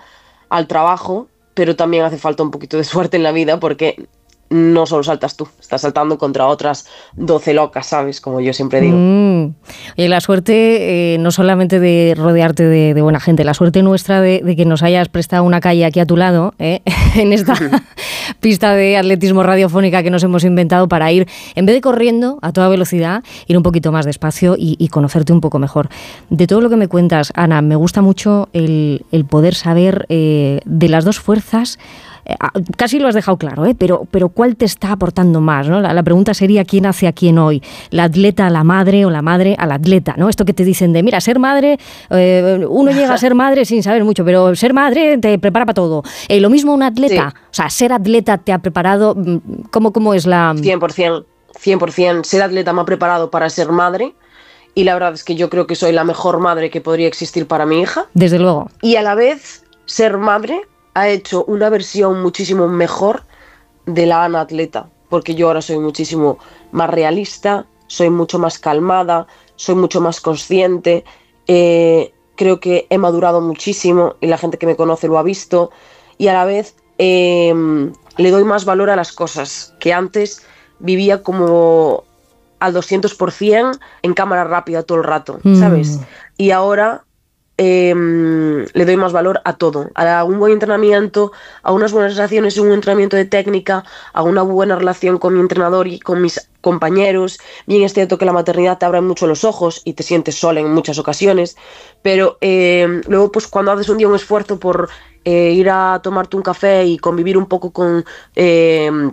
al 0.48 0.68
trabajo, 0.68 1.28
pero 1.54 1.76
también 1.76 2.04
hace 2.04 2.18
falta 2.18 2.42
un 2.42 2.50
poquito 2.50 2.76
de 2.76 2.84
suerte 2.84 3.16
en 3.16 3.22
la 3.22 3.32
vida, 3.32 3.60
porque 3.60 4.08
no 4.50 4.86
solo 4.86 5.02
saltas 5.02 5.36
tú, 5.36 5.48
estás 5.60 5.80
saltando 5.80 6.18
contra 6.18 6.46
otras 6.46 6.86
12 7.16 7.54
locas, 7.54 7.86
¿sabes? 7.86 8.20
Como 8.20 8.40
yo 8.40 8.52
siempre 8.52 8.80
digo. 8.80 8.96
Mm. 8.96 9.54
Y 9.96 10.08
la 10.08 10.20
suerte 10.20 11.14
eh, 11.14 11.18
no 11.18 11.30
solamente 11.30 11.80
de 11.80 12.14
rodearte 12.16 12.64
de, 12.64 13.02
buena 13.02 13.20
gente, 13.20 13.44
la 13.44 13.54
suerte 13.54 13.82
nuestra 13.82 14.20
de, 14.20 14.54
que 14.56 14.64
nos 14.64 14.82
hayas 14.82 15.08
prestado 15.08 15.44
una 15.44 15.60
calle 15.60 15.84
aquí 15.84 16.00
a 16.00 16.06
tu 16.06 16.16
lado, 16.16 16.54
¿eh? 16.58 16.82
en 17.16 17.32
esta 17.32 17.54
pista 18.40 18.74
de 18.74 18.96
atletismo 18.96 19.42
radiofónica 19.42 20.02
que 20.02 20.10
nos 20.10 20.22
hemos 20.22 20.44
inventado 20.44 20.88
para 20.88 21.10
ir, 21.10 21.26
en 21.54 21.66
vez 21.66 21.74
de 21.74 21.80
corriendo 21.80 22.38
a 22.42 22.52
toda 22.52 22.68
velocidad, 22.68 23.24
ir 23.46 23.56
un 23.56 23.62
poquito 23.62 23.92
más 23.92 24.06
despacio 24.06 24.54
y, 24.58 24.88
conocerte 24.88 25.32
un 25.32 25.40
poco 25.40 25.58
mejor. 25.58 25.88
De 26.30 26.46
todo 26.46 26.60
lo 26.60 26.70
que 26.70 26.76
me 26.76 26.86
cuentas, 26.86 27.32
Ana, 27.34 27.62
me 27.62 27.74
gusta 27.74 28.02
mucho 28.02 28.48
el, 28.52 29.04
poder 29.28 29.54
saber 29.54 30.06
eh, 30.08 30.60
de 30.64 30.88
las 30.88 31.04
dos 31.04 31.18
fuerzas, 31.18 31.78
eh, 32.24 32.34
ah, 32.40 32.52
casi 32.76 32.98
lo 32.98 33.08
has 33.08 33.14
dejado 33.14 33.36
claro, 33.36 33.66
¿eh? 33.66 33.74
pero, 33.78 34.06
pero 34.10 34.28
¿cuál 34.28 34.56
te 34.56 34.64
está 34.64 34.92
aportando 34.92 35.40
más? 35.40 35.68
¿no? 35.68 35.80
La, 35.80 36.02
pregunta 36.02 36.34
sería 36.34 36.64
quién 36.64 36.86
hace 36.86 37.06
a 37.06 37.12
quién 37.12 37.38
hoy, 37.38 37.62
la 37.90 38.04
atleta 38.04 38.46
a 38.46 38.50
la 38.50 38.64
madre 38.64 39.04
o 39.04 39.10
la 39.10 39.22
madre 39.22 39.56
al 39.58 39.72
atleta, 39.72 40.14
¿no? 40.16 40.28
Esto 40.28 40.44
que 40.44 40.52
te 40.52 40.64
dicen 40.64 40.92
de, 40.92 41.02
mira, 41.02 41.20
ser 41.20 41.38
madre, 41.38 41.78
eh, 42.10 42.64
uno 42.68 42.90
llega 42.92 43.14
a 43.14 43.18
ser 43.18 43.34
madre 43.34 43.64
sin 43.64 43.82
saber 43.82 44.04
mucho, 44.04 44.24
pero 44.24 44.54
ser 44.54 44.72
madre 44.72 45.18
te 45.18 45.38
prepara 45.38 45.66
para 45.66 45.74
todo. 45.74 46.02
lo 46.28 46.50
mismo 46.50 46.74
un 46.74 46.82
atleta, 46.82 47.34
o 47.36 47.54
sea, 47.54 47.70
ser 47.70 47.92
atleta 47.92 48.38
te 48.38 48.52
ha 48.52 48.58
preparado, 48.58 49.14
mm, 49.14 49.68
¿cómo, 49.70 49.92
cómo 49.92 50.14
es 50.14 50.26
la...? 50.26 50.54
100%, 50.54 51.24
100%, 51.54 52.24
ser 52.24 52.42
atleta 52.42 52.72
me 52.72 52.82
ha 52.82 52.84
preparado 52.84 53.30
para 53.30 53.48
ser 53.50 53.70
madre 53.70 54.14
y 54.74 54.84
la 54.84 54.94
verdad 54.94 55.14
es 55.14 55.24
que 55.24 55.36
yo 55.36 55.48
creo 55.50 55.66
que 55.66 55.76
soy 55.76 55.92
la 55.92 56.04
mejor 56.04 56.40
madre 56.40 56.70
que 56.70 56.80
podría 56.80 57.06
existir 57.06 57.46
para 57.46 57.64
mi 57.64 57.80
hija. 57.80 58.06
Desde 58.14 58.38
luego. 58.38 58.70
Y 58.82 58.96
a 58.96 59.02
la 59.02 59.14
vez, 59.14 59.64
ser 59.86 60.18
madre 60.18 60.62
ha 60.94 61.08
hecho 61.08 61.44
una 61.44 61.68
versión 61.68 62.22
muchísimo 62.22 62.68
mejor 62.68 63.22
de 63.86 64.06
la 64.06 64.24
Ana 64.24 64.42
atleta, 64.42 64.88
porque 65.08 65.34
yo 65.34 65.48
ahora 65.48 65.62
soy 65.62 65.78
muchísimo 65.78 66.38
más 66.72 66.90
realista, 66.90 67.66
soy 67.86 68.10
mucho 68.10 68.38
más 68.38 68.58
calmada, 68.58 69.26
soy 69.56 69.74
mucho 69.74 70.00
más 70.00 70.20
consciente, 70.20 71.04
eh, 71.46 72.12
creo 72.36 72.60
que 72.60 72.86
he 72.90 72.98
madurado 72.98 73.40
muchísimo 73.40 74.16
y 74.20 74.26
la 74.26 74.38
gente 74.38 74.58
que 74.58 74.66
me 74.66 74.76
conoce 74.76 75.08
lo 75.08 75.18
ha 75.18 75.22
visto 75.22 75.70
y 76.18 76.28
a 76.28 76.32
la 76.32 76.44
vez 76.44 76.74
em, 76.98 77.92
le 78.16 78.30
doy 78.30 78.44
más 78.44 78.64
valor 78.64 78.88
a 78.88 78.96
las 78.96 79.12
cosas 79.12 79.74
que 79.80 79.92
antes 79.92 80.42
vivía 80.78 81.22
como 81.22 82.04
al 82.60 82.72
200% 82.72 83.78
en 84.02 84.14
cámara 84.14 84.44
rápida 84.44 84.84
todo 84.84 84.98
el 84.98 85.04
rato, 85.04 85.38
Mm. 85.42 85.58
¿sabes? 85.58 86.00
Y 86.36 86.50
ahora 86.50 87.03
em, 87.56 88.64
le 88.72 88.84
doy 88.84 88.96
más 88.96 89.12
valor 89.12 89.40
a 89.44 89.56
todo, 89.56 89.90
a 89.94 90.24
un 90.24 90.38
buen 90.38 90.52
entrenamiento, 90.52 91.32
a 91.62 91.72
unas 91.72 91.92
buenas 91.92 92.12
sensaciones, 92.12 92.58
un 92.58 92.72
entrenamiento 92.72 93.16
de 93.16 93.24
técnica, 93.24 93.84
a 94.12 94.22
una 94.22 94.42
buena 94.42 94.76
relación 94.76 95.18
con 95.18 95.34
mi 95.34 95.40
entrenador 95.40 95.86
y 95.86 96.00
con 96.00 96.20
mis 96.22 96.48
compañeros. 96.60 97.38
Bien 97.66 97.82
es 97.82 97.92
cierto 97.92 98.18
que 98.18 98.24
la 98.24 98.32
maternidad 98.32 98.78
te 98.78 98.86
abre 98.86 99.00
mucho 99.00 99.26
los 99.26 99.44
ojos 99.44 99.82
y 99.84 99.92
te 99.92 100.02
sientes 100.02 100.34
sola 100.36 100.60
en 100.60 100.72
muchas 100.72 100.98
ocasiones, 100.98 101.56
pero 102.02 102.38
em, 102.40 103.02
luego 103.06 103.30
pues 103.30 103.46
cuando 103.46 103.72
haces 103.72 103.88
un 103.88 103.98
día 103.98 104.08
un 104.08 104.16
esfuerzo 104.16 104.58
por 104.58 104.88
eh, 105.24 105.52
ir 105.52 105.70
a 105.70 106.00
tomarte 106.02 106.36
un 106.36 106.42
café 106.42 106.84
y 106.84 106.98
convivir 106.98 107.36
un 107.38 107.46
poco 107.46 107.72
con 107.72 108.04
em, 108.34 109.12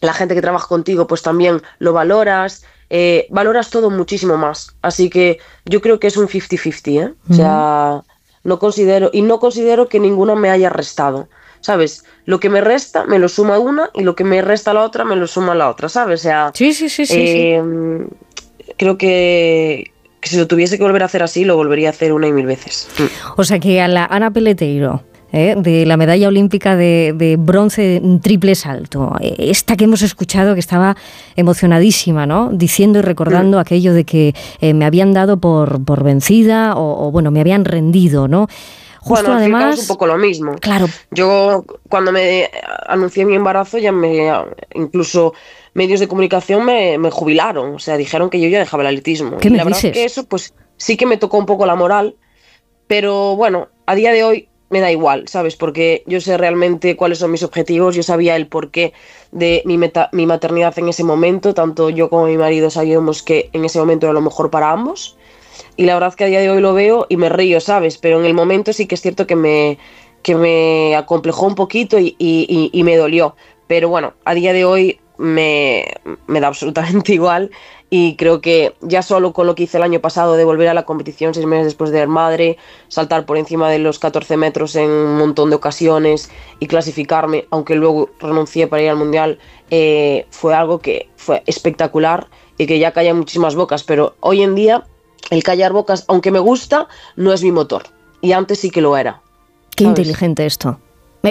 la 0.00 0.12
gente 0.12 0.34
que 0.34 0.42
trabaja 0.42 0.66
contigo, 0.68 1.06
pues 1.06 1.22
también 1.22 1.62
lo 1.78 1.92
valoras, 1.92 2.64
eh, 2.90 3.26
valoras 3.30 3.70
todo 3.70 3.90
muchísimo 3.90 4.36
más. 4.36 4.74
Así 4.82 5.10
que 5.10 5.38
yo 5.64 5.80
creo 5.80 5.98
que 6.00 6.06
es 6.06 6.16
un 6.16 6.28
50-50, 6.28 7.00
¿eh? 7.08 7.14
O 7.30 7.34
sea, 7.34 8.02
no 8.44 8.58
considero, 8.58 9.10
y 9.12 9.22
no 9.22 9.38
considero 9.40 9.88
que 9.88 10.00
ninguna 10.00 10.34
me 10.34 10.50
haya 10.50 10.70
restado. 10.70 11.28
¿Sabes? 11.60 12.04
Lo 12.26 12.40
que 12.40 12.50
me 12.50 12.60
resta 12.60 13.06
me 13.06 13.18
lo 13.18 13.26
suma 13.30 13.58
una 13.58 13.88
y 13.94 14.02
lo 14.02 14.14
que 14.14 14.22
me 14.24 14.42
resta 14.42 14.74
la 14.74 14.82
otra 14.82 15.04
me 15.06 15.16
lo 15.16 15.26
suma 15.26 15.54
la 15.54 15.70
otra, 15.70 15.88
¿sabes? 15.88 16.20
O 16.20 16.22
sea, 16.24 16.50
Sí, 16.54 16.74
sí, 16.74 16.90
sí, 16.90 17.06
sí. 17.06 17.14
sí. 17.14 17.20
eh, 17.24 17.62
creo 18.76 18.98
que, 18.98 19.90
que 20.20 20.28
si 20.28 20.36
lo 20.36 20.46
tuviese 20.46 20.76
que 20.76 20.84
volver 20.84 21.02
a 21.02 21.06
hacer 21.06 21.22
así, 21.22 21.44
lo 21.46 21.56
volvería 21.56 21.88
a 21.88 21.92
hacer 21.92 22.12
una 22.12 22.26
y 22.28 22.32
mil 22.32 22.44
veces. 22.44 22.86
Mm. 22.98 23.04
O 23.38 23.44
sea 23.44 23.60
que 23.60 23.80
a 23.80 23.88
la 23.88 24.04
Ana 24.04 24.30
Peleteiro, 24.30 25.02
¿eh? 25.34 25.54
de 25.58 25.84
la 25.84 25.96
medalla 25.96 26.28
olímpica 26.28 26.76
de, 26.76 27.12
de 27.14 27.36
bronce 27.36 27.96
en 27.96 28.20
triple 28.20 28.54
salto, 28.54 29.12
eh, 29.20 29.34
esta 29.38 29.76
que 29.76 29.84
hemos 29.84 30.02
escuchado 30.02 30.54
que 30.54 30.60
estaba 30.60 30.96
emocionadísima, 31.36 32.24
¿no? 32.24 32.50
Diciendo 32.52 33.00
y 33.00 33.02
recordando 33.02 33.58
aquello 33.58 33.92
de 33.92 34.04
que 34.04 34.34
eh, 34.60 34.72
me 34.72 34.84
habían 34.84 35.12
dado 35.12 35.38
por, 35.38 35.84
por 35.84 36.04
vencida 36.04 36.74
o, 36.76 37.06
o, 37.06 37.10
bueno, 37.10 37.30
me 37.30 37.40
habían 37.40 37.64
rendido, 37.64 38.28
¿no? 38.28 38.46
Justo 39.00 39.24
bueno, 39.24 39.38
además. 39.38 39.74
es 39.74 39.80
un 39.82 39.88
poco 39.88 40.06
lo 40.06 40.16
mismo. 40.16 40.54
Claro, 40.60 40.86
Yo 41.10 41.64
cuando 41.90 42.10
me 42.10 42.48
anuncié 42.86 43.26
mi 43.26 43.34
embarazo 43.34 43.76
ya 43.76 43.92
me 43.92 44.30
incluso 44.74 45.34
medios 45.74 46.00
de 46.00 46.08
comunicación 46.08 46.64
me, 46.64 46.96
me 46.96 47.10
jubilaron, 47.10 47.74
o 47.74 47.78
sea, 47.78 47.98
dijeron 47.98 48.30
que 48.30 48.40
yo 48.40 48.48
ya 48.48 48.60
dejaba 48.60 48.82
el 48.82 48.86
atletismo. 48.86 49.36
¿Qué 49.38 49.48
y 49.48 49.50
me 49.50 49.58
la 49.58 49.64
verdad 49.64 49.76
dices? 49.76 49.90
es 49.90 49.94
que 49.94 50.04
eso 50.04 50.24
pues 50.24 50.54
sí 50.78 50.96
que 50.96 51.04
me 51.04 51.18
tocó 51.18 51.36
un 51.36 51.44
poco 51.44 51.66
la 51.66 51.74
moral, 51.74 52.16
pero 52.86 53.36
bueno, 53.36 53.68
a 53.84 53.94
día 53.94 54.12
de 54.12 54.24
hoy 54.24 54.48
me 54.74 54.80
da 54.80 54.90
igual, 54.98 55.28
¿sabes? 55.28 55.54
Porque 55.56 56.02
yo 56.06 56.18
sé 56.20 56.36
realmente 56.36 56.96
cuáles 56.96 57.18
son 57.18 57.30
mis 57.30 57.42
objetivos, 57.44 57.94
yo 57.94 58.02
sabía 58.02 58.34
el 58.36 58.46
porqué 58.54 58.92
de 59.30 59.62
mi, 59.64 59.76
meta- 59.78 60.08
mi 60.12 60.26
maternidad 60.26 60.76
en 60.78 60.88
ese 60.88 61.04
momento, 61.04 61.54
tanto 61.54 61.90
yo 61.90 62.08
como 62.10 62.26
mi 62.26 62.36
marido 62.36 62.70
sabíamos 62.70 63.22
que 63.22 63.50
en 63.52 63.64
ese 63.64 63.78
momento 63.78 64.06
era 64.06 64.12
lo 64.12 64.20
mejor 64.20 64.50
para 64.50 64.70
ambos. 64.72 65.16
Y 65.76 65.84
la 65.86 65.94
verdad 65.94 66.14
que 66.14 66.24
a 66.24 66.26
día 66.26 66.40
de 66.40 66.50
hoy 66.50 66.60
lo 66.60 66.74
veo 66.74 67.06
y 67.08 67.16
me 67.16 67.28
río, 67.28 67.60
¿sabes? 67.60 67.98
Pero 67.98 68.18
en 68.18 68.26
el 68.26 68.34
momento 68.34 68.72
sí 68.72 68.86
que 68.86 68.94
es 68.96 69.00
cierto 69.02 69.26
que 69.26 69.36
me, 69.36 69.78
que 70.22 70.34
me 70.34 70.96
acomplejó 70.96 71.46
un 71.46 71.54
poquito 71.54 71.98
y, 71.98 72.16
y- 72.18 72.46
y- 72.48 72.70
y 72.78 72.82
me 72.82 72.96
dolió. 72.96 73.36
Pero 73.66 73.88
bueno, 73.88 74.14
a 74.24 74.34
día 74.34 74.52
de 74.52 74.64
hoy 74.64 75.00
me, 75.18 75.84
me 76.26 76.40
da 76.40 76.48
absolutamente 76.48 77.12
igual 77.20 77.50
y 77.96 78.16
creo 78.16 78.40
que 78.40 78.74
ya 78.80 79.02
solo 79.02 79.32
con 79.32 79.46
lo 79.46 79.54
que 79.54 79.62
hice 79.62 79.76
el 79.76 79.84
año 79.84 80.00
pasado 80.00 80.34
de 80.34 80.44
volver 80.44 80.66
a 80.66 80.74
la 80.74 80.84
competición 80.84 81.32
seis 81.32 81.46
meses 81.46 81.66
después 81.66 81.92
de 81.92 81.98
ser 81.98 82.08
madre, 82.08 82.58
saltar 82.88 83.24
por 83.24 83.36
encima 83.36 83.70
de 83.70 83.78
los 83.78 84.00
14 84.00 84.36
metros 84.36 84.74
en 84.74 84.90
un 84.90 85.16
montón 85.16 85.48
de 85.48 85.54
ocasiones 85.54 86.28
y 86.58 86.66
clasificarme, 86.66 87.46
aunque 87.50 87.76
luego 87.76 88.10
renuncié 88.18 88.66
para 88.66 88.82
ir 88.82 88.90
al 88.90 88.96
Mundial, 88.96 89.38
eh, 89.70 90.26
fue 90.30 90.56
algo 90.56 90.80
que 90.80 91.08
fue 91.14 91.44
espectacular 91.46 92.26
y 92.58 92.66
que 92.66 92.80
ya 92.80 92.90
callan 92.90 93.16
muchísimas 93.16 93.54
bocas, 93.54 93.84
pero 93.84 94.16
hoy 94.18 94.42
en 94.42 94.56
día 94.56 94.82
el 95.30 95.44
callar 95.44 95.72
bocas, 95.72 96.04
aunque 96.08 96.32
me 96.32 96.40
gusta, 96.40 96.88
no 97.14 97.32
es 97.32 97.44
mi 97.44 97.52
motor. 97.52 97.84
Y 98.20 98.32
antes 98.32 98.58
sí 98.58 98.70
que 98.70 98.80
lo 98.80 98.96
era. 98.96 99.22
Qué 99.76 99.84
¿sabes? 99.84 100.00
inteligente 100.00 100.46
esto. 100.46 100.80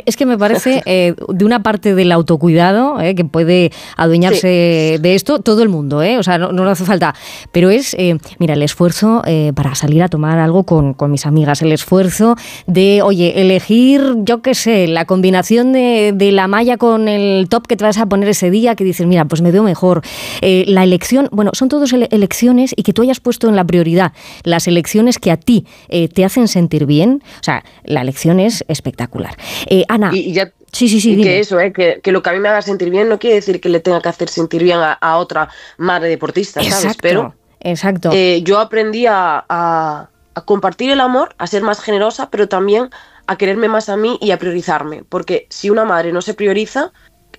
Es 0.06 0.18
que 0.18 0.26
me 0.26 0.38
parece 0.38 0.82
eh, 0.86 1.16
de 1.30 1.46
una 1.46 1.62
parte 1.64 1.96
del 1.96 2.12
autocuidado 2.12 3.00
eh, 3.02 3.16
que 3.16 3.26
puede 3.26 3.72
adueñarse 3.98 4.98
de 5.02 5.16
esto 5.16 5.40
todo 5.40 5.64
el 5.64 5.70
mundo, 5.70 6.02
eh, 6.02 6.18
o 6.18 6.24
sea, 6.24 6.38
no, 6.38 6.52
no 6.52 6.68
hace 6.70 6.86
falta. 6.86 7.14
Pero 7.52 7.70
es, 7.70 7.94
eh, 7.96 8.18
mira, 8.40 8.54
el 8.54 8.64
esfuerzo 8.64 9.22
para 9.56 9.76
salir 9.76 10.04
a 10.04 10.08
tomar 10.08 10.40
algo 10.40 10.64
con, 10.64 10.94
con 10.94 11.12
mis 11.12 11.26
amigas, 11.26 11.62
el 11.62 11.72
esfuerzo 11.72 12.36
de, 12.68 13.02
oye, 13.02 13.42
elegir, 13.42 14.02
yo 14.20 14.42
qué 14.42 14.54
sé, 14.54 14.88
la 14.88 15.06
combinación 15.06 15.74
de, 15.74 16.12
de 16.16 16.32
la 16.32 16.48
malla 16.48 16.78
con 16.78 17.08
el 17.08 17.48
top 17.50 17.68
que 17.68 17.76
te 17.76 17.84
vas 17.84 17.98
a 17.98 18.06
poner 18.06 18.30
ese 18.30 18.50
día, 18.52 18.76
que 18.76 18.84
dices, 18.84 19.06
mira, 19.08 19.26
pues 19.26 19.42
me 19.42 19.52
veo 19.52 19.64
mejor. 19.64 20.02
La 20.42 20.84
elección, 20.84 21.30
bueno, 21.32 21.52
son 21.54 21.70
todas 21.70 21.92
ele- 21.94 22.08
elecciones 22.12 22.74
y 22.76 22.84
que 22.84 22.94
tú 22.94 23.02
hayas 23.02 23.20
puesto 23.20 23.48
en 23.50 23.56
la 23.56 23.64
prioridad 23.64 24.14
las 24.44 24.68
elecciones 24.68 25.20
que 25.20 25.32
a 25.32 25.38
ti 25.38 25.66
te 26.14 26.26
hacen 26.26 26.48
sentir 26.48 26.86
bien. 26.86 27.22
O 27.40 27.44
sea, 27.44 27.64
la 27.84 28.02
elección 28.02 28.40
es 28.40 28.64
espectacular. 28.68 29.36
Eh, 29.68 29.83
Ana, 29.90 30.12
Y, 30.14 30.20
y 30.30 30.34
ya 30.34 30.52
sí, 30.72 30.88
sí, 30.90 31.00
sí, 31.02 31.12
y 31.12 31.16
dime. 31.16 31.28
que 31.28 31.40
eso, 31.40 31.60
eh, 31.60 31.72
que, 31.74 32.00
que 32.04 32.12
lo 32.12 32.22
que 32.22 32.30
a 32.30 32.34
mí 32.34 32.40
me 32.40 32.50
haga 32.50 32.62
sentir 32.62 32.90
bien 32.90 33.10
no 33.10 33.20
quiere 33.20 33.36
decir 33.38 33.60
que 33.62 33.70
le 33.70 33.80
tenga 33.80 34.02
que 34.02 34.10
hacer 34.10 34.30
sentir 34.30 34.64
bien 34.64 34.80
a, 34.80 34.94
a 34.94 35.18
otra 35.18 35.50
madre 35.78 36.10
deportista, 36.10 36.62
¿sabes? 36.62 36.74
Exacto, 36.78 37.00
Pero 37.02 37.36
exacto. 37.60 38.10
eh, 38.14 38.42
yo 38.44 38.60
aprendí 38.60 39.06
a, 39.06 39.44
a- 39.48 40.10
a 40.36 40.42
compartir 40.46 40.90
el 40.92 41.00
amor, 41.00 41.36
a 41.38 41.46
ser 41.46 41.62
más 41.62 41.80
generosa, 41.80 42.30
pero 42.32 42.48
también 42.50 42.90
a 43.28 43.38
quererme 43.38 43.68
más 43.68 43.88
a 43.90 43.98
mí 43.98 44.18
y 44.20 44.32
a 44.32 44.40
priorizarme. 44.40 45.04
Porque 45.08 45.46
si 45.50 45.70
una 45.70 45.86
madre 45.86 46.12
no 46.12 46.22
se 46.24 46.34
prioriza, 46.34 46.92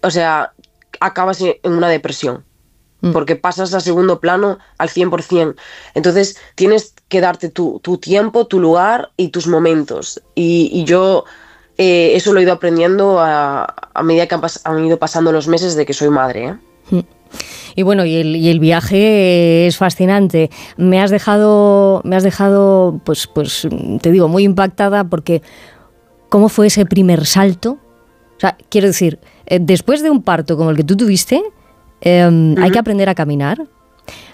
o 0.03 0.11
sea, 0.11 0.53
acabas 1.01 1.41
en 1.41 1.55
en 1.65 1.73
una 1.73 1.89
depresión. 1.89 2.45
Mm. 3.01 3.13
Porque 3.13 3.35
pasas 3.37 3.75
a 3.75 3.81
segundo 3.81 4.21
plano 4.21 4.59
al 4.79 4.89
100%. 4.89 5.57
Entonces 5.95 6.39
tienes 6.55 6.95
que 7.09 7.21
darte 7.21 7.49
tu, 7.51 7.81
tu 7.83 7.99
tiempo, 7.99 8.47
tu 8.47 8.61
lugar 8.61 9.11
y 9.17 9.29
tus 9.29 9.47
momentos. 9.49 10.23
Y, 10.37 10.71
y 10.73 10.85
yo 10.85 11.25
eh, 11.79 12.13
eso 12.15 12.33
lo 12.33 12.41
he 12.41 12.43
ido 12.43 12.53
aprendiendo 12.53 13.19
a, 13.21 13.75
a 13.93 14.03
medida 14.03 14.27
que 14.27 14.37
han, 14.65 14.85
ido 14.85 14.99
pasando 14.99 15.33
los 15.33 15.49
meses 15.49 15.75
de 15.75 15.87
que 15.87 15.93
soy 15.93 16.11
madre. 16.11 16.57
¿eh? 16.93 17.05
Y 17.77 17.83
bueno, 17.83 18.05
y 18.05 18.17
el, 18.17 18.37
y 18.37 18.49
el 18.49 18.61
viaje 18.61 19.67
es 19.67 19.77
fascinante. 19.77 20.51
Me 20.77 21.01
has 21.01 21.11
dejado, 21.11 22.01
me 22.05 22.17
has 22.17 22.23
dejado, 22.23 23.01
pues, 23.05 23.27
pues, 23.27 23.67
te 24.01 24.13
digo, 24.13 24.29
muy 24.29 24.45
impactada 24.45 25.05
porque 25.05 25.43
¿cómo 26.29 26.49
fue 26.49 26.69
ese 26.69 26.87
primer 26.87 27.27
salto? 27.27 27.79
O 28.37 28.41
sea, 28.41 28.57
quiero 28.69 28.89
decir, 28.89 29.19
eh, 29.47 29.59
después 29.61 30.03
de 30.03 30.11
un 30.11 30.23
parto 30.23 30.57
como 30.57 30.71
el 30.71 30.77
que 30.77 30.85
tú 30.85 30.97
tuviste, 30.97 31.43
eh, 32.01 32.55
hay 32.59 32.71
que 32.71 32.79
aprender 32.79 33.09
a 33.09 33.15
caminar, 33.15 33.67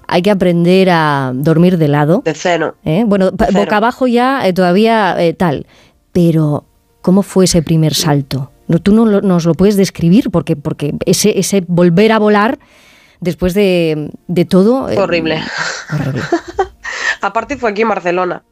hay 0.06 0.22
que 0.22 0.30
aprender 0.30 0.88
a 0.90 1.32
dormir 1.34 1.78
de 1.78 1.88
lado. 1.88 2.22
De 2.24 2.34
cero. 2.34 2.76
¿eh? 2.84 3.04
Bueno, 3.06 3.30
Cero. 3.38 3.52
boca 3.54 3.76
abajo 3.76 4.06
ya 4.06 4.42
todavía 4.54 5.16
tal. 5.36 5.66
Pero, 6.12 6.64
¿cómo 7.02 7.22
fue 7.22 7.44
ese 7.44 7.62
primer 7.62 7.94
salto? 7.94 8.50
No, 8.68 8.78
tú 8.78 8.92
no 8.94 9.04
lo- 9.06 9.20
nos 9.20 9.44
lo 9.46 9.54
puedes 9.54 9.76
describir 9.76 10.30
porque, 10.30 10.56
porque 10.56 10.94
ese, 11.06 11.38
ese 11.38 11.64
volver 11.66 12.12
a 12.12 12.18
volar 12.18 12.58
después 13.20 13.52
de, 13.54 14.10
de 14.28 14.44
todo... 14.44 14.88
eh, 14.88 14.98
horrible. 14.98 15.40
horrible. 15.92 16.22
Aparte 17.20 17.56
fue 17.56 17.70
aquí 17.70 17.82
en 17.82 17.88
Barcelona. 17.88 18.42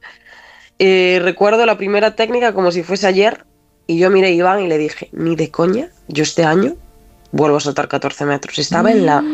Eh, 0.78 1.20
recuerdo 1.22 1.64
la 1.66 1.76
primera 1.78 2.14
técnica 2.14 2.52
como 2.52 2.70
si 2.70 2.82
fuese 2.82 3.06
ayer 3.06 3.44
y 3.87 3.98
yo 3.98 4.11
miré 4.11 4.28
a 4.28 4.30
Iván 4.30 4.61
y 4.61 4.68
le 4.68 4.78
dije, 4.78 5.08
ni 5.12 5.34
de 5.37 5.50
coña, 5.50 5.88
yo 6.08 6.22
este 6.22 6.44
año 6.44 6.74
vuelvo 7.32 7.56
a 7.56 7.61
saltar 7.61 7.88
14 7.88 8.24
metros. 8.26 8.58
Estaba 8.58 8.90
en 8.90 9.06
la 9.06 9.24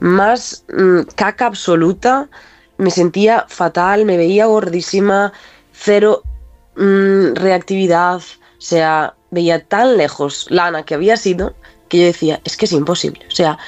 más 0.00 0.64
mm, 0.76 1.00
caca 1.14 1.46
absoluta, 1.46 2.28
me 2.76 2.90
sentía 2.90 3.44
fatal, 3.48 4.04
me 4.04 4.16
veía 4.16 4.46
gordísima, 4.46 5.32
cero 5.72 6.22
mm, 6.78 7.34
reactividad, 7.34 8.16
o 8.16 8.60
sea, 8.60 9.14
veía 9.30 9.62
tan 9.64 9.96
lejos 9.96 10.46
la 10.50 10.66
Ana 10.66 10.84
que 10.84 10.94
había 10.94 11.16
sido 11.16 11.54
que 11.88 11.98
yo 11.98 12.04
decía, 12.04 12.40
es 12.44 12.56
que 12.56 12.64
es 12.66 12.72
imposible, 12.72 13.24
o 13.28 13.30
sea, 13.34 13.58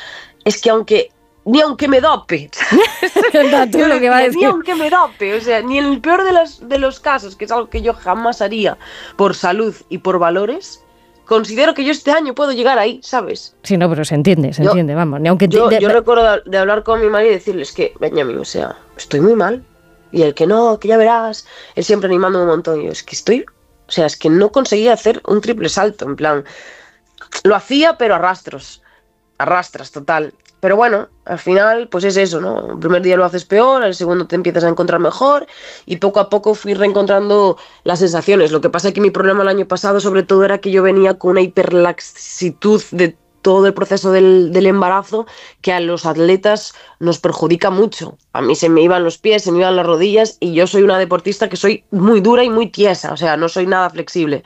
es 0.45 0.61
que 0.61 0.71
aunque, 0.71 1.11
ni 1.45 1.61
aunque 1.61 1.89
me 1.89 2.01
dope, 2.01 2.51
tú 3.73 3.79
yo 3.79 3.89
lo 3.89 3.99
que 3.99 4.09
va 4.11 4.19
a 4.19 4.21
decía, 4.23 4.29
Ni 4.29 4.35
decir. 4.35 4.47
aunque 4.47 4.75
me 4.75 4.91
dope, 4.91 5.35
o 5.35 5.41
sea, 5.41 5.61
ni 5.63 5.79
en 5.79 5.87
el 5.87 6.01
peor 6.01 6.25
de, 6.25 6.33
las, 6.33 6.69
de 6.69 6.79
los 6.79 7.01
casos, 7.01 7.37
que 7.37 7.45
es 7.47 7.51
algo 7.51 7.69
que 7.71 7.83
yo 7.83 7.95
jamás 7.95 8.41
haría 8.43 8.77
por 9.17 9.35
salud 9.35 9.75
y 9.89 9.99
por 9.99 10.19
valores, 10.19 10.83
considero 11.25 11.75
que 11.75 11.85
yo 11.85 11.93
este 11.93 12.11
año 12.11 12.35
puedo 12.35 12.53
llegar 12.53 12.79
ahí, 12.79 13.01
¿sabes? 13.03 13.55
Sí, 13.63 13.77
no, 13.77 13.89
pero 13.89 14.05
se 14.05 14.15
entiende, 14.17 14.53
se 14.53 14.65
Yo- 14.65 14.71
entiende, 14.71 14.95
vamos. 14.95 15.21
Ni 15.21 15.29
aunque 15.29 15.49
te- 15.49 15.57
Yo, 15.57 15.69
de- 15.69 15.79
yo 15.81 15.89
recuerdo 15.89 16.41
de, 16.45 16.59
hablar 16.59 16.83
con 16.83 17.01
mi 17.01 17.09
marido 17.09 17.31
y 17.31 17.35
decirles 17.35 17.73
que, 17.73 17.95
Benjamín, 18.01 18.37
o 18.39 18.45
sea, 18.45 18.77
estoy 18.97 19.21
muy 19.21 19.35
mal. 19.35 19.65
Y 20.13 20.23
el 20.23 20.35
que 20.35 20.47
no, 20.47 20.79
que 20.79 20.89
ya 20.89 20.97
verás, 20.97 21.47
él 21.75 21.85
siempre 21.85 22.09
animando 22.09 22.41
un 22.41 22.49
montón. 22.49 22.81
Y 22.81 22.87
yo, 22.87 22.93
es 22.93 23.03
que 23.03 23.17
estoy, 23.17 23.45
o 23.89 23.93
sea, 23.93 24.07
es 24.07 24.17
que 24.17 24.31
no 24.31 24.53
conseguía 24.53 24.93
hacer 24.93 25.21
un 25.27 25.41
triple 25.41 25.69
salto, 25.69 26.05
en 26.05 26.17
plan, 26.17 26.45
lo 27.45 27.55
hacía, 27.55 27.97
pero 27.99 28.15
a 28.15 28.19
rastros, 28.19 28.83
a 29.39 29.45
rastras, 29.45 29.91
total. 29.91 30.33
Pero 30.61 30.77
bueno, 30.77 31.09
al 31.25 31.39
final, 31.39 31.89
pues 31.89 32.05
es 32.05 32.19
eso, 32.19 32.39
¿no? 32.39 32.73
El 32.73 32.79
primer 32.79 33.01
día 33.01 33.17
lo 33.17 33.25
haces 33.25 33.47
peor, 33.47 33.83
el 33.83 33.95
segundo 33.95 34.27
te 34.27 34.37
empiezas 34.37 34.63
a 34.65 34.69
encontrar 34.69 35.01
mejor 35.01 35.47
y 35.87 35.97
poco 35.97 36.21
a 36.21 36.29
poco 36.29 36.55
fui 36.55 36.75
reencontrando 36.75 37.57
las 37.85 38.01
sensaciones. 38.01 38.53
Lo 38.53 38.61
que 38.61 38.69
pasa 38.69 38.89
es 38.89 38.95
que 38.95 39.01
mi 39.01 39.11
problema 39.11 39.43
el 39.43 39.49
año 39.49 39.67
pasado 39.67 40.01
sobre 40.01 40.23
todo 40.23 40.45
era 40.45 40.59
que 40.59 40.71
yo 40.71 40.83
venía 40.83 41.15
con 41.15 41.33
una 41.33 41.41
hiperlaxitud 41.41 42.83
de 42.91 43.17
todo 43.43 43.67
el 43.67 43.75
proceso 43.75 44.13
del, 44.13 44.53
del, 44.53 44.67
embarazo 44.67 45.27
que 45.61 45.73
a 45.73 45.81
los 45.81 46.07
atletas 46.07 46.75
nos 46.99 47.19
perjudica 47.19 47.71
mucho. 47.71 48.17
A 48.33 48.41
mí 48.41 48.55
se 48.55 48.69
me 48.69 48.83
iban 48.83 49.05
los 49.05 49.19
pies, 49.19 49.45
se 49.45 49.53
me 49.53 49.59
iban 49.59 49.77
las 49.77 49.87
rodillas 49.87 50.37
y 50.41 50.53
yo 50.53 50.67
soy 50.67 50.83
una 50.83 50.99
deportista 50.99 51.49
que 51.49 51.57
soy 51.57 51.85
muy 51.91 52.21
dura 52.21 52.45
y 52.45 52.51
muy 52.51 52.69
tiesa, 52.69 53.13
o 53.13 53.17
sea, 53.17 53.37
no 53.37 53.49
soy 53.49 53.67
nada 53.67 53.91
flexible. 53.91 54.45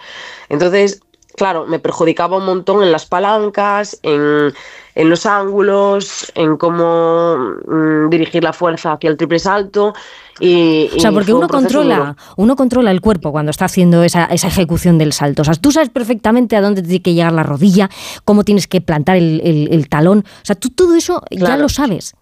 Entonces, 0.48 1.00
claro, 1.36 1.66
me 1.66 1.78
perjudicaba 1.78 2.36
un 2.36 2.46
montón 2.46 2.82
en 2.82 2.92
las 2.92 3.06
palancas, 3.06 3.98
en, 4.02 4.52
en 4.94 5.10
los 5.10 5.26
ángulos, 5.26 6.32
en 6.34 6.56
cómo 6.56 7.36
mmm, 7.66 8.08
dirigir 8.10 8.44
la 8.44 8.52
fuerza 8.52 8.92
hacia 8.92 9.10
el 9.10 9.16
triple 9.16 9.38
salto. 9.38 9.94
Y, 10.40 10.90
o 10.96 11.00
sea, 11.00 11.12
porque 11.12 11.32
uno 11.32 11.48
controla, 11.48 12.16
uno 12.36 12.56
controla 12.56 12.90
el 12.90 13.00
cuerpo 13.00 13.30
cuando 13.30 13.50
está 13.50 13.66
haciendo 13.66 14.02
esa, 14.02 14.24
esa, 14.26 14.48
ejecución 14.48 14.98
del 14.98 15.12
salto. 15.12 15.42
O 15.42 15.44
sea, 15.44 15.54
tú 15.54 15.70
sabes 15.70 15.90
perfectamente 15.90 16.56
a 16.56 16.60
dónde 16.60 16.82
tiene 16.82 17.02
que 17.02 17.14
llegar 17.14 17.32
la 17.32 17.42
rodilla, 17.42 17.88
cómo 18.24 18.44
tienes 18.44 18.66
que 18.66 18.80
plantar 18.80 19.16
el, 19.16 19.40
el, 19.44 19.68
el 19.70 19.88
talón. 19.88 20.24
O 20.26 20.44
sea, 20.44 20.56
tú 20.56 20.70
todo 20.70 20.94
eso 20.94 21.22
claro. 21.30 21.46
ya 21.46 21.56
lo 21.56 21.68
sabes. 21.68 22.14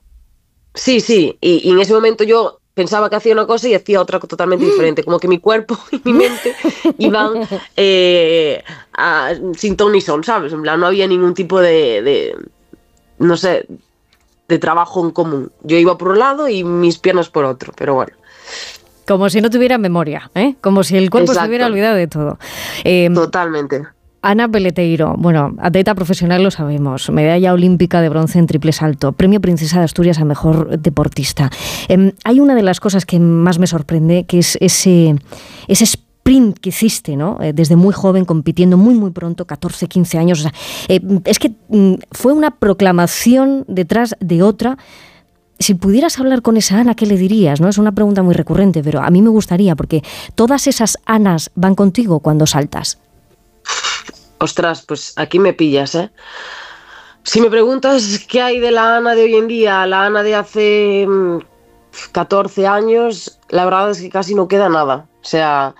Sí, 0.74 1.00
sí. 1.00 1.36
Y, 1.40 1.68
y 1.68 1.70
en 1.70 1.80
ese 1.80 1.92
momento 1.92 2.24
yo 2.24 2.61
pensaba 2.74 3.10
que 3.10 3.16
hacía 3.16 3.32
una 3.32 3.46
cosa 3.46 3.68
y 3.68 3.74
hacía 3.74 4.00
otra 4.00 4.18
totalmente 4.18 4.64
diferente, 4.64 5.04
como 5.04 5.18
que 5.18 5.28
mi 5.28 5.38
cuerpo 5.38 5.78
y 5.90 6.00
mi 6.04 6.12
mente 6.12 6.54
iban 6.98 7.48
eh, 7.76 8.62
a, 8.94 9.32
sin 9.56 9.76
ton 9.76 9.92
ni 9.92 10.00
son, 10.00 10.24
¿sabes? 10.24 10.52
En 10.52 10.62
plan, 10.62 10.80
no 10.80 10.86
había 10.86 11.06
ningún 11.06 11.34
tipo 11.34 11.60
de, 11.60 12.02
de, 12.02 12.36
no 13.18 13.36
sé, 13.36 13.66
de 14.48 14.58
trabajo 14.58 15.04
en 15.04 15.10
común. 15.10 15.52
Yo 15.62 15.76
iba 15.76 15.96
por 15.98 16.08
un 16.08 16.18
lado 16.18 16.48
y 16.48 16.64
mis 16.64 16.98
piernas 16.98 17.28
por 17.28 17.44
otro, 17.44 17.72
pero 17.76 17.94
bueno. 17.94 18.12
Como 19.06 19.28
si 19.30 19.40
no 19.40 19.50
tuviera 19.50 19.78
memoria, 19.78 20.30
¿eh? 20.34 20.54
Como 20.60 20.84
si 20.84 20.96
el 20.96 21.10
cuerpo 21.10 21.32
Exacto. 21.32 21.46
se 21.46 21.48
hubiera 21.48 21.66
olvidado 21.66 21.96
de 21.96 22.06
todo. 22.06 22.38
Eh, 22.84 23.10
Totalmente. 23.12 23.82
Ana 24.22 24.48
Peleteiro, 24.48 25.16
bueno, 25.18 25.56
atleta 25.58 25.96
profesional 25.96 26.44
lo 26.44 26.52
sabemos, 26.52 27.10
medalla 27.10 27.52
olímpica 27.52 28.00
de 28.00 28.08
bronce 28.08 28.38
en 28.38 28.46
triple 28.46 28.72
salto, 28.72 29.10
premio 29.10 29.40
Princesa 29.40 29.80
de 29.80 29.84
Asturias 29.84 30.20
a 30.20 30.24
mejor 30.24 30.78
deportista. 30.78 31.50
Eh, 31.88 32.14
hay 32.22 32.38
una 32.38 32.54
de 32.54 32.62
las 32.62 32.78
cosas 32.78 33.04
que 33.04 33.18
más 33.18 33.58
me 33.58 33.66
sorprende, 33.66 34.22
que 34.24 34.38
es 34.38 34.56
ese, 34.60 35.16
ese 35.66 35.84
sprint 35.84 36.58
que 36.60 36.68
hiciste, 36.68 37.16
¿no? 37.16 37.38
Eh, 37.42 37.52
desde 37.52 37.74
muy 37.74 37.92
joven, 37.92 38.24
compitiendo 38.24 38.76
muy, 38.76 38.94
muy 38.94 39.10
pronto, 39.10 39.44
14, 39.44 39.88
15 39.88 40.18
años. 40.18 40.38
O 40.38 40.42
sea, 40.42 40.52
eh, 40.86 41.00
es 41.24 41.40
que 41.40 41.52
mm, 41.68 41.94
fue 42.12 42.32
una 42.32 42.52
proclamación 42.52 43.64
detrás 43.66 44.14
de 44.20 44.44
otra. 44.44 44.78
Si 45.58 45.74
pudieras 45.74 46.20
hablar 46.20 46.42
con 46.42 46.56
esa 46.56 46.78
Ana, 46.78 46.94
¿qué 46.94 47.06
le 47.06 47.16
dirías? 47.16 47.60
¿no? 47.60 47.68
Es 47.68 47.78
una 47.78 47.90
pregunta 47.90 48.22
muy 48.22 48.34
recurrente, 48.34 48.84
pero 48.84 49.02
a 49.02 49.10
mí 49.10 49.20
me 49.20 49.30
gustaría, 49.30 49.74
porque 49.74 50.02
todas 50.36 50.68
esas 50.68 50.96
Anas 51.06 51.50
van 51.56 51.74
contigo 51.74 52.20
cuando 52.20 52.46
saltas. 52.46 52.98
Ostras, 54.42 54.82
pues 54.82 55.12
aquí 55.14 55.38
me 55.38 55.52
pillas, 55.52 55.94
¿eh? 55.94 56.10
Si 57.22 57.40
me 57.40 57.48
preguntas 57.48 58.26
qué 58.28 58.42
hay 58.42 58.58
de 58.58 58.72
la 58.72 58.96
Ana 58.96 59.14
de 59.14 59.22
hoy 59.22 59.36
en 59.36 59.46
día, 59.46 59.86
la 59.86 60.06
Ana 60.06 60.24
de 60.24 60.34
hace 60.34 61.06
14 62.10 62.66
años, 62.66 63.38
la 63.50 63.64
verdad 63.64 63.92
es 63.92 64.00
que 64.00 64.10
casi 64.10 64.34
no 64.34 64.48
queda 64.48 64.68
nada. 64.68 65.06
O 65.22 65.24
sea, 65.24 65.76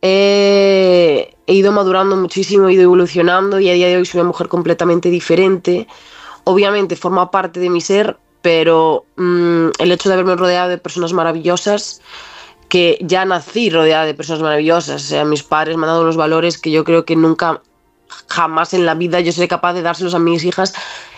he, 0.00 1.32
ido 1.46 1.70
madurando 1.70 2.16
muchísimo, 2.16 2.66
he 2.66 2.72
ido 2.72 2.82
evolucionando 2.82 3.60
y 3.60 3.70
a 3.70 3.74
día 3.74 3.86
de 3.86 3.98
hoy 3.98 4.04
soy 4.04 4.18
una 4.18 4.28
mujer 4.30 4.48
completamente 4.48 5.08
diferente. 5.08 5.86
Obviamente 6.42 6.96
forma 6.96 7.30
parte 7.30 7.60
de 7.60 7.70
mi 7.70 7.80
ser, 7.80 8.16
pero 8.40 9.04
mmm, 9.14 9.68
el 9.78 9.92
hecho 9.92 10.08
de 10.08 10.14
haberme 10.14 10.34
rodeado 10.34 10.70
de 10.70 10.78
personas 10.78 11.12
maravillosas, 11.12 12.00
que 12.68 12.98
ya 13.00 13.24
nací 13.24 13.70
rodeada 13.70 14.06
de 14.06 14.14
personas 14.14 14.42
maravillosas, 14.42 15.04
o 15.04 15.06
sea, 15.06 15.24
mis 15.24 15.44
padres 15.44 15.76
me 15.76 15.84
han 15.84 15.90
dado 15.90 16.02
unos 16.02 16.16
valores 16.16 16.58
que 16.58 16.72
yo 16.72 16.82
creo 16.82 17.04
que 17.04 17.14
nunca 17.14 17.62
jamás 18.28 18.74
en 18.74 18.86
la 18.86 18.94
vida 18.94 19.20
yo 19.20 19.32
seré 19.32 19.48
capaz 19.48 19.74
de 19.74 19.82
dárselos 19.82 20.14
a 20.14 20.18
mis 20.18 20.44
hijas, 20.44 20.74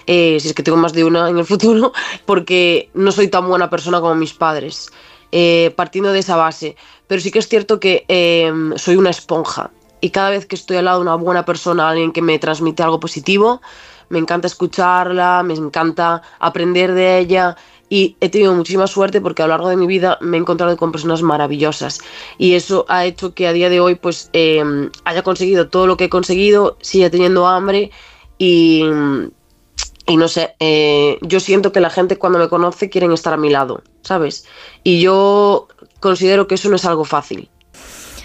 eh, 0.07 0.39
si 0.41 0.49
es 0.49 0.55
que 0.55 0.63
tengo 0.63 0.79
más 0.79 0.93
de 0.93 1.05
una 1.05 1.29
en 1.29 1.39
el 1.39 1.45
futuro, 1.45 1.93
porque 2.27 2.91
no 2.95 3.13
soy 3.13 3.29
tan 3.29 3.49
buena 3.49 3.71
persona 3.71 4.01
como 4.01 4.15
mis 4.15 4.35
padres, 4.35 4.91
eh, 5.33 5.73
partiendo 5.77 6.13
de 6.13 6.21
esa 6.21 6.37
base. 6.37 6.77
Pero 7.07 7.21
sí 7.21 7.31
que 7.31 7.39
es 7.39 7.49
cierto 7.49 7.81
que 7.81 8.05
eh, 8.09 8.53
soy 8.77 8.97
una 8.97 9.11
esponja 9.11 9.71
y 10.01 10.11
cada 10.11 10.31
vez 10.31 10.45
que 10.45 10.55
estoy 10.55 10.77
al 10.77 10.85
lado 10.85 10.99
de 10.99 11.03
una 11.03 11.15
buena 11.15 11.45
persona, 11.45 11.89
alguien 11.89 12.13
que 12.13 12.21
me 12.21 12.39
transmite 12.39 12.83
algo 12.83 13.01
positivo, 13.01 13.63
me 14.11 14.19
encanta 14.19 14.47
escucharla, 14.47 15.43
me 15.43 15.55
encanta 15.55 16.21
aprender 16.39 16.93
de 16.93 17.19
ella 17.19 17.57
y 17.95 18.17
he 18.21 18.29
tenido 18.29 18.53
muchísima 18.53 18.89
suerte 18.89 19.21
porque 19.21 19.43
a 19.43 19.47
lo 19.47 19.51
largo 19.51 19.69
de 19.69 19.77
mi 19.77 19.87
vida 19.87 20.19
me 20.21 20.37
he 20.37 20.41
encontrado 20.41 20.77
con 20.77 20.91
personas 20.91 21.23
maravillosas 21.23 22.01
y 22.39 22.55
eso 22.55 22.87
ha 22.89 23.05
hecho 23.05 23.35
que 23.35 23.47
a 23.47 23.53
día 23.53 23.71
de 23.71 23.79
hoy 23.79 23.95
pues 23.95 24.31
eh, 24.33 24.65
haya 25.05 25.23
conseguido 25.23 25.69
todo 25.69 25.87
lo 25.87 25.97
que 25.97 26.07
he 26.07 26.09
conseguido, 26.09 26.77
siga 26.81 27.09
teniendo 27.09 27.47
hambre 27.47 27.93
y, 28.37 28.83
y 30.09 30.17
no 30.17 30.27
sé, 30.27 30.57
eh, 30.59 31.19
yo 31.23 31.39
siento 31.39 31.71
que 31.71 31.79
la 31.79 31.89
gente 31.89 32.19
cuando 32.19 32.41
me 32.41 32.49
conoce 32.49 32.91
quieren 32.91 33.13
estar 33.13 33.33
a 33.33 33.37
mi 33.37 33.49
lado, 33.49 33.81
¿sabes? 34.03 34.45
Y 34.83 35.01
yo 35.01 35.69
considero 36.01 36.49
que 36.49 36.57
eso 36.57 36.69
no 36.71 36.75
es 36.75 36.85
algo 36.87 37.05
fácil. 37.05 37.49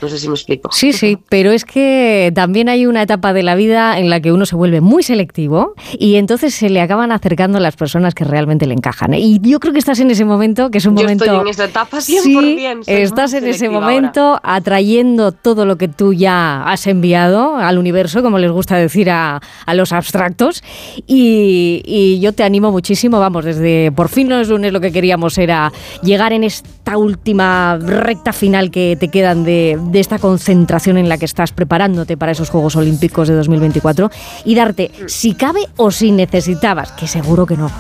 No 0.02 0.08
sé 0.08 0.18
si 0.18 0.28
me 0.28 0.36
explico. 0.36 0.70
Sí, 0.72 0.94
sí, 0.94 1.18
pero 1.30 1.52
es 1.52 1.66
que 1.66 2.32
también 2.34 2.70
hay 2.70 2.86
una 2.86 3.02
etapa 3.02 3.34
de 3.34 3.44
la 3.44 3.56
vida 3.56 4.00
en 4.00 4.10
la 4.10 4.22
que 4.22 4.32
uno 4.32 4.46
se 4.46 4.56
vuelve 4.56 4.82
muy 4.82 5.04
selectivo 5.04 5.74
y 5.98 6.16
entonces 6.16 6.54
se 6.54 6.70
le 6.70 6.82
acaban 6.82 7.12
acercando 7.12 7.60
las 7.60 7.76
personas 7.76 8.14
que 8.16 8.24
realmente 8.24 8.66
le 8.66 8.74
encajan. 8.74 9.14
Y 9.14 9.40
yo 9.42 9.60
creo 9.60 9.74
que 9.74 9.80
estás 9.80 10.00
en 10.00 10.12
ese 10.12 10.26
momento, 10.26 10.72
que 10.72 10.78
es 10.78 10.86
un 10.86 10.96
yo 10.96 11.04
momento... 11.04 11.26
Estoy 11.26 11.40
en 11.42 11.48
esa 11.48 11.66
etapa 11.66 11.98
100%. 11.98 12.04
Sí, 12.04 12.68
estás 12.88 13.34
en 13.34 13.46
ese 13.46 13.70
momento 13.70 14.22
ahora. 14.22 14.42
atrayendo 14.44 15.32
todo 15.32 15.66
lo 15.66 15.78
que 15.78 15.88
tú 15.88 16.14
ya 16.14 16.64
has 16.64 16.88
enviado 16.88 17.58
al 17.58 17.78
universo, 17.78 18.22
como 18.22 18.38
les 18.38 18.52
gusta 18.52 18.78
decir 18.78 19.10
a, 19.10 19.42
a 19.66 19.74
los 19.74 19.92
abstractos. 19.92 20.64
Y, 21.08 21.82
y, 21.86 22.20
yo 22.20 22.34
te 22.34 22.44
animo 22.44 22.72
muchísimo, 22.72 23.20
vamos, 23.20 23.46
desde 23.46 23.92
por 23.92 24.10
fin 24.10 24.30
los 24.30 24.48
lunes 24.48 24.74
lo 24.74 24.80
que 24.80 24.92
queríamos 24.92 25.38
era 25.38 25.72
llegar 26.04 26.34
en 26.34 26.44
esta 26.44 26.98
última 26.98 27.78
recta 27.78 28.34
final 28.34 28.72
que 28.72 28.98
te 29.00 29.10
quedan 29.10 29.44
de 29.44 29.78
de 29.90 30.00
esta 30.00 30.20
concentración 30.20 30.98
en 30.98 31.10
la 31.10 31.18
que 31.18 31.26
estás 31.26 31.52
preparándote 31.52 32.18
para 32.18 32.32
esos 32.32 32.50
Juegos 32.50 32.76
Olímpicos 32.76 33.28
de 33.28 33.36
2024 33.36 34.10
y 34.46 34.56
darte, 34.56 34.92
si 35.08 35.34
cabe 35.34 35.68
o 35.78 35.92
si 35.92 36.12
necesitabas, 36.12 36.92
que 36.92 37.08
seguro 37.08 37.46
que 37.46 37.58
no, 37.58 37.72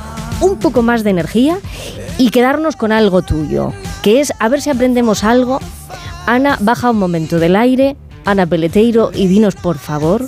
un 0.42 0.58
poco 0.58 0.82
más 0.82 1.04
de 1.04 1.12
energía 1.12 1.60
y 2.18 2.30
quedarnos 2.30 2.76
con 2.76 2.92
algo 2.92 3.22
tuyo, 3.22 3.74
que 4.02 4.20
es 4.20 4.34
a 4.40 4.50
ver 4.50 4.62
si 4.62 4.70
aprendemos 4.70 5.24
algo. 5.24 5.60
Ana, 6.26 6.58
baja 6.60 6.92
un 6.92 7.00
momento 7.00 7.40
del 7.40 7.56
aire, 7.56 7.96
Ana 8.26 8.46
Peleteiro, 8.46 9.12
y 9.14 9.28
dinos 9.28 9.56
por 9.56 9.78
favor 9.78 10.28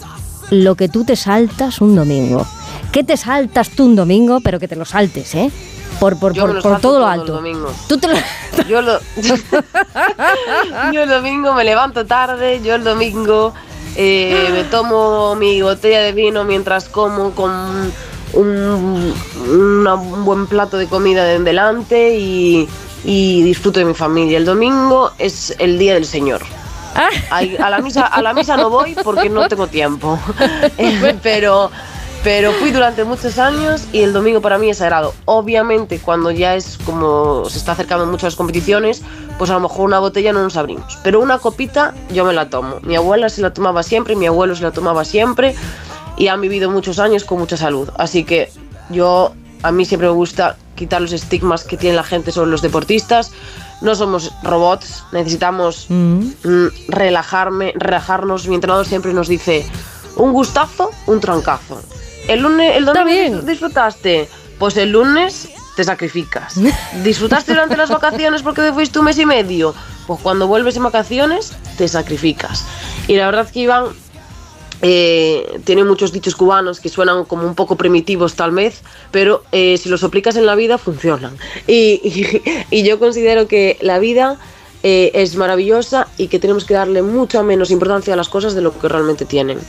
lo 0.50 0.76
que 0.76 0.89
tú 0.89 1.04
te 1.04 1.15
saltas 1.15 1.82
un 1.82 1.96
domingo. 1.96 2.46
¿Qué 2.91 3.04
te 3.04 3.17
saltas 3.17 3.69
tú 3.69 3.86
un 3.86 3.95
domingo, 3.95 4.39
pero 4.41 4.60
que 4.60 4.67
te 4.67 4.75
lo 4.75 4.86
saltes, 4.86 5.36
eh? 5.36 5.51
por, 6.01 6.17
por, 6.17 6.34
por, 6.34 6.62
por 6.62 6.82
todo 6.82 6.99
lo 6.99 7.06
alto. 7.06 7.41
Tú 7.88 7.99
te 7.99 8.08
lo... 8.08 8.15
yo, 8.67 8.82
lo... 8.82 8.99
yo 10.91 11.04
el 11.04 11.10
domingo 11.10 11.54
me 11.54 11.63
levanto 11.63 12.08
tarde, 12.08 12.60
yo 12.63 12.73
el 12.73 12.84
domingo 12.84 13.54
eh, 13.95 14.49
me 14.51 14.63
tomo 14.63 15.36
mi 15.36 15.62
botella 15.62 16.01
de 16.01 16.12
vino 16.12 16.43
mientras 16.43 16.89
como 16.89 17.32
con 17.32 17.51
un, 18.34 19.13
una, 19.47 19.93
un 19.93 20.25
buen 20.25 20.47
plato 20.47 20.77
de 20.77 20.88
comida 20.88 21.32
en 21.34 21.43
delante 21.43 22.15
y, 22.17 22.67
y, 23.06 23.43
disfruto 23.43 23.80
de 23.80 23.86
mi 23.86 23.93
familia. 23.93 24.39
El 24.39 24.45
domingo 24.45 25.12
es 25.19 25.56
el 25.60 25.77
día 25.77 25.93
del 25.93 26.06
Señor. 26.06 26.41
A, 27.30 27.69
la 27.69 27.80
misa, 27.80 28.06
a 28.08 28.21
la 28.21 28.34
misa 28.34 28.58
no 28.58 28.69
voy 28.69 28.95
porque 29.04 29.30
no 29.30 29.47
tengo 29.47 29.67
tiempo. 29.67 30.19
pero 31.23 31.69
pero 32.23 32.51
fui 32.53 32.71
durante 32.71 33.03
muchos 33.03 33.39
años 33.39 33.88
y 33.91 34.01
el 34.01 34.13
domingo 34.13 34.41
para 34.41 34.57
mí 34.60 34.69
es 34.69 34.77
sagrado. 34.77 35.13
Obviamente, 35.25 35.99
cuando 35.99 36.29
ya 36.29 36.55
es 36.55 36.77
como 36.86 37.45
se 37.49 37.57
está 37.57 37.71
acercando 37.71 38.05
mucho 38.05 38.27
a 38.27 38.29
las 38.29 38.36
competiciones, 38.36 39.01
pues 39.38 39.49
a 39.49 39.53
lo 39.55 39.62
mejor 39.62 39.86
una 39.86 39.99
botella 39.99 40.31
no 40.31 40.43
nos 40.43 40.55
abrimos. 40.55 40.99
Pero 41.03 41.19
una 41.19 41.39
copita 41.39 41.95
yo 42.13 42.23
me 42.23 42.34
la 42.34 42.49
tomo. 42.49 42.79
Mi 42.84 42.95
abuela 42.95 43.29
se 43.29 43.41
la 43.41 43.53
tomaba 43.53 43.81
siempre, 43.81 44.15
mi 44.15 44.27
abuelo 44.27 44.55
se 44.55 44.62
la 44.62 44.71
tomaba 44.71 45.03
siempre 45.03 45.55
y 46.17 46.27
han 46.27 46.41
vivido 46.41 46.69
muchos 46.69 46.99
años 46.99 47.23
con 47.23 47.39
mucha 47.39 47.57
salud. 47.57 47.89
Así 47.97 48.23
que 48.23 48.51
yo, 48.91 49.34
a 49.63 49.71
mí 49.71 49.86
siempre 49.86 50.07
me 50.07 50.13
gusta 50.13 50.57
quitar 50.75 51.01
los 51.01 51.13
estigmas 51.13 51.63
que 51.63 51.77
tiene 51.77 51.95
la 51.95 52.03
gente 52.03 52.31
sobre 52.31 52.51
los 52.51 52.62
deportistas. 52.62 53.31
No 53.81 53.95
somos 53.95 54.31
robots, 54.43 55.03
necesitamos 55.12 55.88
mm. 55.89 56.27
relajarme, 56.88 57.73
relajarnos. 57.75 58.47
Mi 58.47 58.55
entrenador 58.55 58.86
siempre 58.86 59.12
nos 59.12 59.27
dice 59.27 59.65
un 60.17 60.34
gustazo, 60.34 60.91
un 61.07 61.19
trancazo. 61.19 61.81
El 62.27 62.41
lunes, 62.41 62.77
el 62.77 62.86
domingo 62.86 63.41
disfrutaste, 63.41 64.27
pues 64.60 64.77
el 64.77 64.91
lunes 64.91 65.49
te 65.75 65.84
sacrificas. 65.84 66.60
¿Disfrutaste 67.03 67.53
durante 67.53 67.77
las 67.77 67.89
vacaciones 67.89 68.41
porque 68.41 68.71
fuiste 68.73 68.99
un 68.99 69.05
mes 69.05 69.17
y 69.17 69.25
medio? 69.25 69.73
Pues 70.07 70.19
cuando 70.21 70.47
vuelves 70.47 70.75
en 70.77 70.84
vacaciones 70.84 71.53
te 71.77 71.88
sacrificas. 71.88 72.65
Y 73.07 73.15
la 73.15 73.25
verdad 73.25 73.49
que 73.49 73.62
Iván 73.62 73.86
eh, 74.81 75.60
tiene 75.63 75.84
muchos 75.84 76.12
dichos 76.12 76.36
cubanos 76.36 76.79
que 76.79 76.89
suenan 76.89 77.25
como 77.25 77.45
un 77.45 77.55
poco 77.55 77.75
primitivos 77.75 78.36
tal 78.36 78.51
vez, 78.51 78.81
pero 79.12 79.43
eh, 79.51 79.77
si 79.77 79.89
los 79.89 80.03
aplicas 80.03 80.36
en 80.36 80.45
la 80.45 80.55
vida 80.55 80.77
funcionan. 80.77 81.38
Y, 81.67 82.01
y, 82.03 82.65
y 82.79 82.84
yo 82.84 82.99
considero 82.99 83.47
que 83.47 83.77
la 83.81 83.99
vida 83.99 84.38
eh, 84.84 85.12
es 85.13 85.36
maravillosa 85.36 86.07
y 86.17 86.27
que 86.27 86.39
tenemos 86.39 86.65
que 86.65 86.73
darle 86.73 87.03
mucha 87.03 87.43
menos 87.43 87.69
importancia 87.69 88.15
a 88.15 88.17
las 88.17 88.29
cosas 88.29 88.55
de 88.55 88.62
lo 88.62 88.77
que 88.77 88.88
realmente 88.88 89.25
tienen. 89.25 89.60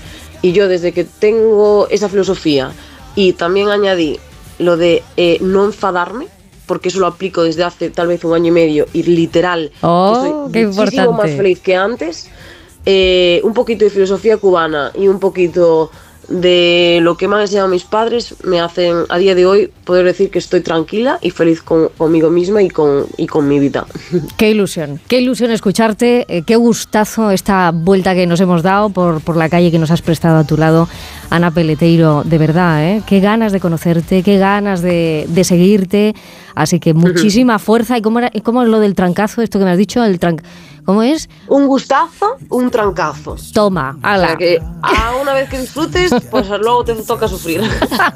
Y 0.42 0.52
yo 0.52 0.68
desde 0.68 0.92
que 0.92 1.05
tengo 1.05 1.87
esa 1.88 2.09
filosofía 2.09 2.72
Y 3.14 3.33
también 3.35 3.68
añadí 3.68 4.18
lo 4.59 4.76
de 4.76 5.02
eh, 5.16 5.38
no 5.40 5.64
enfadarme, 5.64 6.28
porque 6.66 6.88
eso 6.88 7.00
lo 7.00 7.07
aplico 7.07 7.42
desde 7.42 7.64
hace 7.64 7.90
tal 7.90 8.07
vez 8.07 8.24
un 8.24 8.35
año 8.35 8.48
y 8.48 8.50
medio 8.50 8.87
y 8.92 9.02
literal 9.02 9.72
oh, 9.83 10.48
que 10.52 10.61
soy 10.61 10.85
muchísimo 10.85 11.12
más 11.12 11.31
feliz 11.31 11.61
que 11.61 11.76
antes. 11.76 12.31
Eh, 12.85 13.40
un 13.44 13.55
poquito 13.55 13.85
de 13.85 13.90
filosofía 13.90 14.37
cubana 14.37 14.90
y 14.94 15.09
un 15.09 15.20
poquito 15.20 15.90
de 16.33 17.01
lo 17.03 17.16
que 17.16 17.29
me 17.29 17.37
han 17.37 17.42
enseñado 17.42 17.68
mis 17.68 17.85
padres 17.85 18.35
me 18.42 18.61
hacen 18.61 19.05
a 19.11 19.18
día 19.18 19.35
de 19.35 19.45
hoy 19.45 19.71
poder 19.85 20.07
decir 20.07 20.31
que 20.31 20.38
estoy 20.38 20.62
tranquila 20.62 21.18
y 21.21 21.31
feliz 21.31 21.62
conmigo 21.62 22.31
misma 22.31 22.62
y 22.62 22.71
con, 22.71 23.07
y 23.18 23.27
con 23.27 23.47
mi 23.47 23.59
vida. 23.59 23.87
Qué 24.37 24.51
ilusión, 24.51 25.01
qué 25.09 25.21
ilusión 25.21 25.51
escucharte, 25.51 26.25
eh, 26.29 26.42
qué 26.42 26.57
gustazo 26.57 27.31
esta 27.31 27.71
vuelta 27.73 28.14
que 28.14 28.27
nos 28.27 28.40
hemos 28.40 28.62
dado 28.62 28.90
por, 28.90 29.21
por 29.21 29.37
la 29.37 29.49
calle 29.49 29.71
que 29.71 29.79
nos 29.79 29.90
has 29.90 30.03
prestado 30.03 30.38
a 30.38 30.45
tu 30.45 30.57
lado, 30.57 30.88
Ana 31.31 31.51
Peleteiro, 31.51 32.23
de 32.25 32.38
verdad, 32.38 32.85
¿eh? 32.85 33.03
qué 33.07 33.21
ganas 33.21 33.53
de 33.53 33.61
conocerte, 33.61 34.23
qué 34.23 34.38
ganas 34.38 34.83
de, 34.83 35.27
de 35.29 35.45
seguirte, 35.45 36.14
así 36.55 36.81
que 36.81 36.95
muchísima 36.95 37.59
fuerza. 37.59 37.99
¿Y 37.99 38.03
cómo, 38.03 38.18
era, 38.18 38.31
cómo 38.42 38.62
es 38.62 38.68
lo 38.68 38.81
del 38.81 38.95
trancazo, 38.95 39.42
esto 39.42 39.59
que 39.59 39.64
me 39.64 39.71
has 39.71 39.79
dicho? 39.79 40.03
El 40.05 40.18
tran 40.18 40.37
¿Cómo 40.85 41.03
es? 41.03 41.29
Un 41.47 41.66
gustazo, 41.68 42.37
un 42.49 42.71
trancazo. 42.71 43.37
Toma, 43.53 43.97
ala. 44.03 44.25
O 44.25 44.27
sea 44.29 44.37
que 44.37 44.59
a 44.83 45.16
una 45.21 45.33
vez 45.33 45.49
que 45.49 45.59
disfrutes, 45.59 46.12
pues 46.31 46.49
luego 46.49 46.85
te 46.85 46.95
toca 46.95 47.29
sufrir. 47.29 47.62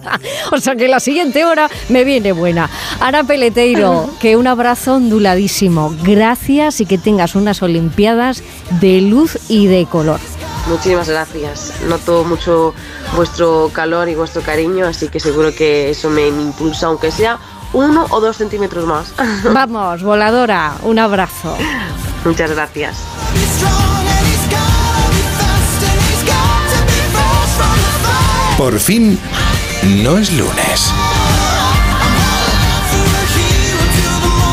o 0.52 0.58
sea 0.58 0.74
que 0.74 0.88
la 0.88 0.98
siguiente 0.98 1.44
hora 1.44 1.70
me 1.88 2.02
viene 2.02 2.32
buena. 2.32 2.68
Ana 3.00 3.24
Peleteiro, 3.24 4.10
que 4.20 4.36
un 4.36 4.46
abrazo 4.46 4.94
onduladísimo. 4.94 5.94
Gracias 6.02 6.80
y 6.80 6.86
que 6.86 6.98
tengas 6.98 7.34
unas 7.34 7.62
Olimpiadas 7.62 8.42
de 8.80 9.00
luz 9.00 9.38
y 9.48 9.66
de 9.66 9.86
color. 9.86 10.20
Muchísimas 10.68 11.08
gracias. 11.08 11.72
Noto 11.88 12.24
mucho 12.24 12.74
vuestro 13.14 13.70
calor 13.72 14.08
y 14.08 14.16
vuestro 14.16 14.42
cariño, 14.42 14.86
así 14.86 15.08
que 15.08 15.20
seguro 15.20 15.54
que 15.54 15.90
eso 15.90 16.10
me 16.10 16.26
impulsa, 16.26 16.86
aunque 16.88 17.12
sea 17.12 17.38
uno 17.76 18.06
o 18.10 18.20
dos 18.20 18.36
centímetros 18.36 18.86
más. 18.86 19.12
Vamos, 19.52 20.02
voladora, 20.02 20.72
un 20.82 20.98
abrazo. 20.98 21.56
Muchas 22.24 22.50
gracias. 22.50 22.96
Por 28.56 28.78
fin, 28.80 29.20
no 30.02 30.16
es 30.16 30.32
lunes. 30.32 30.92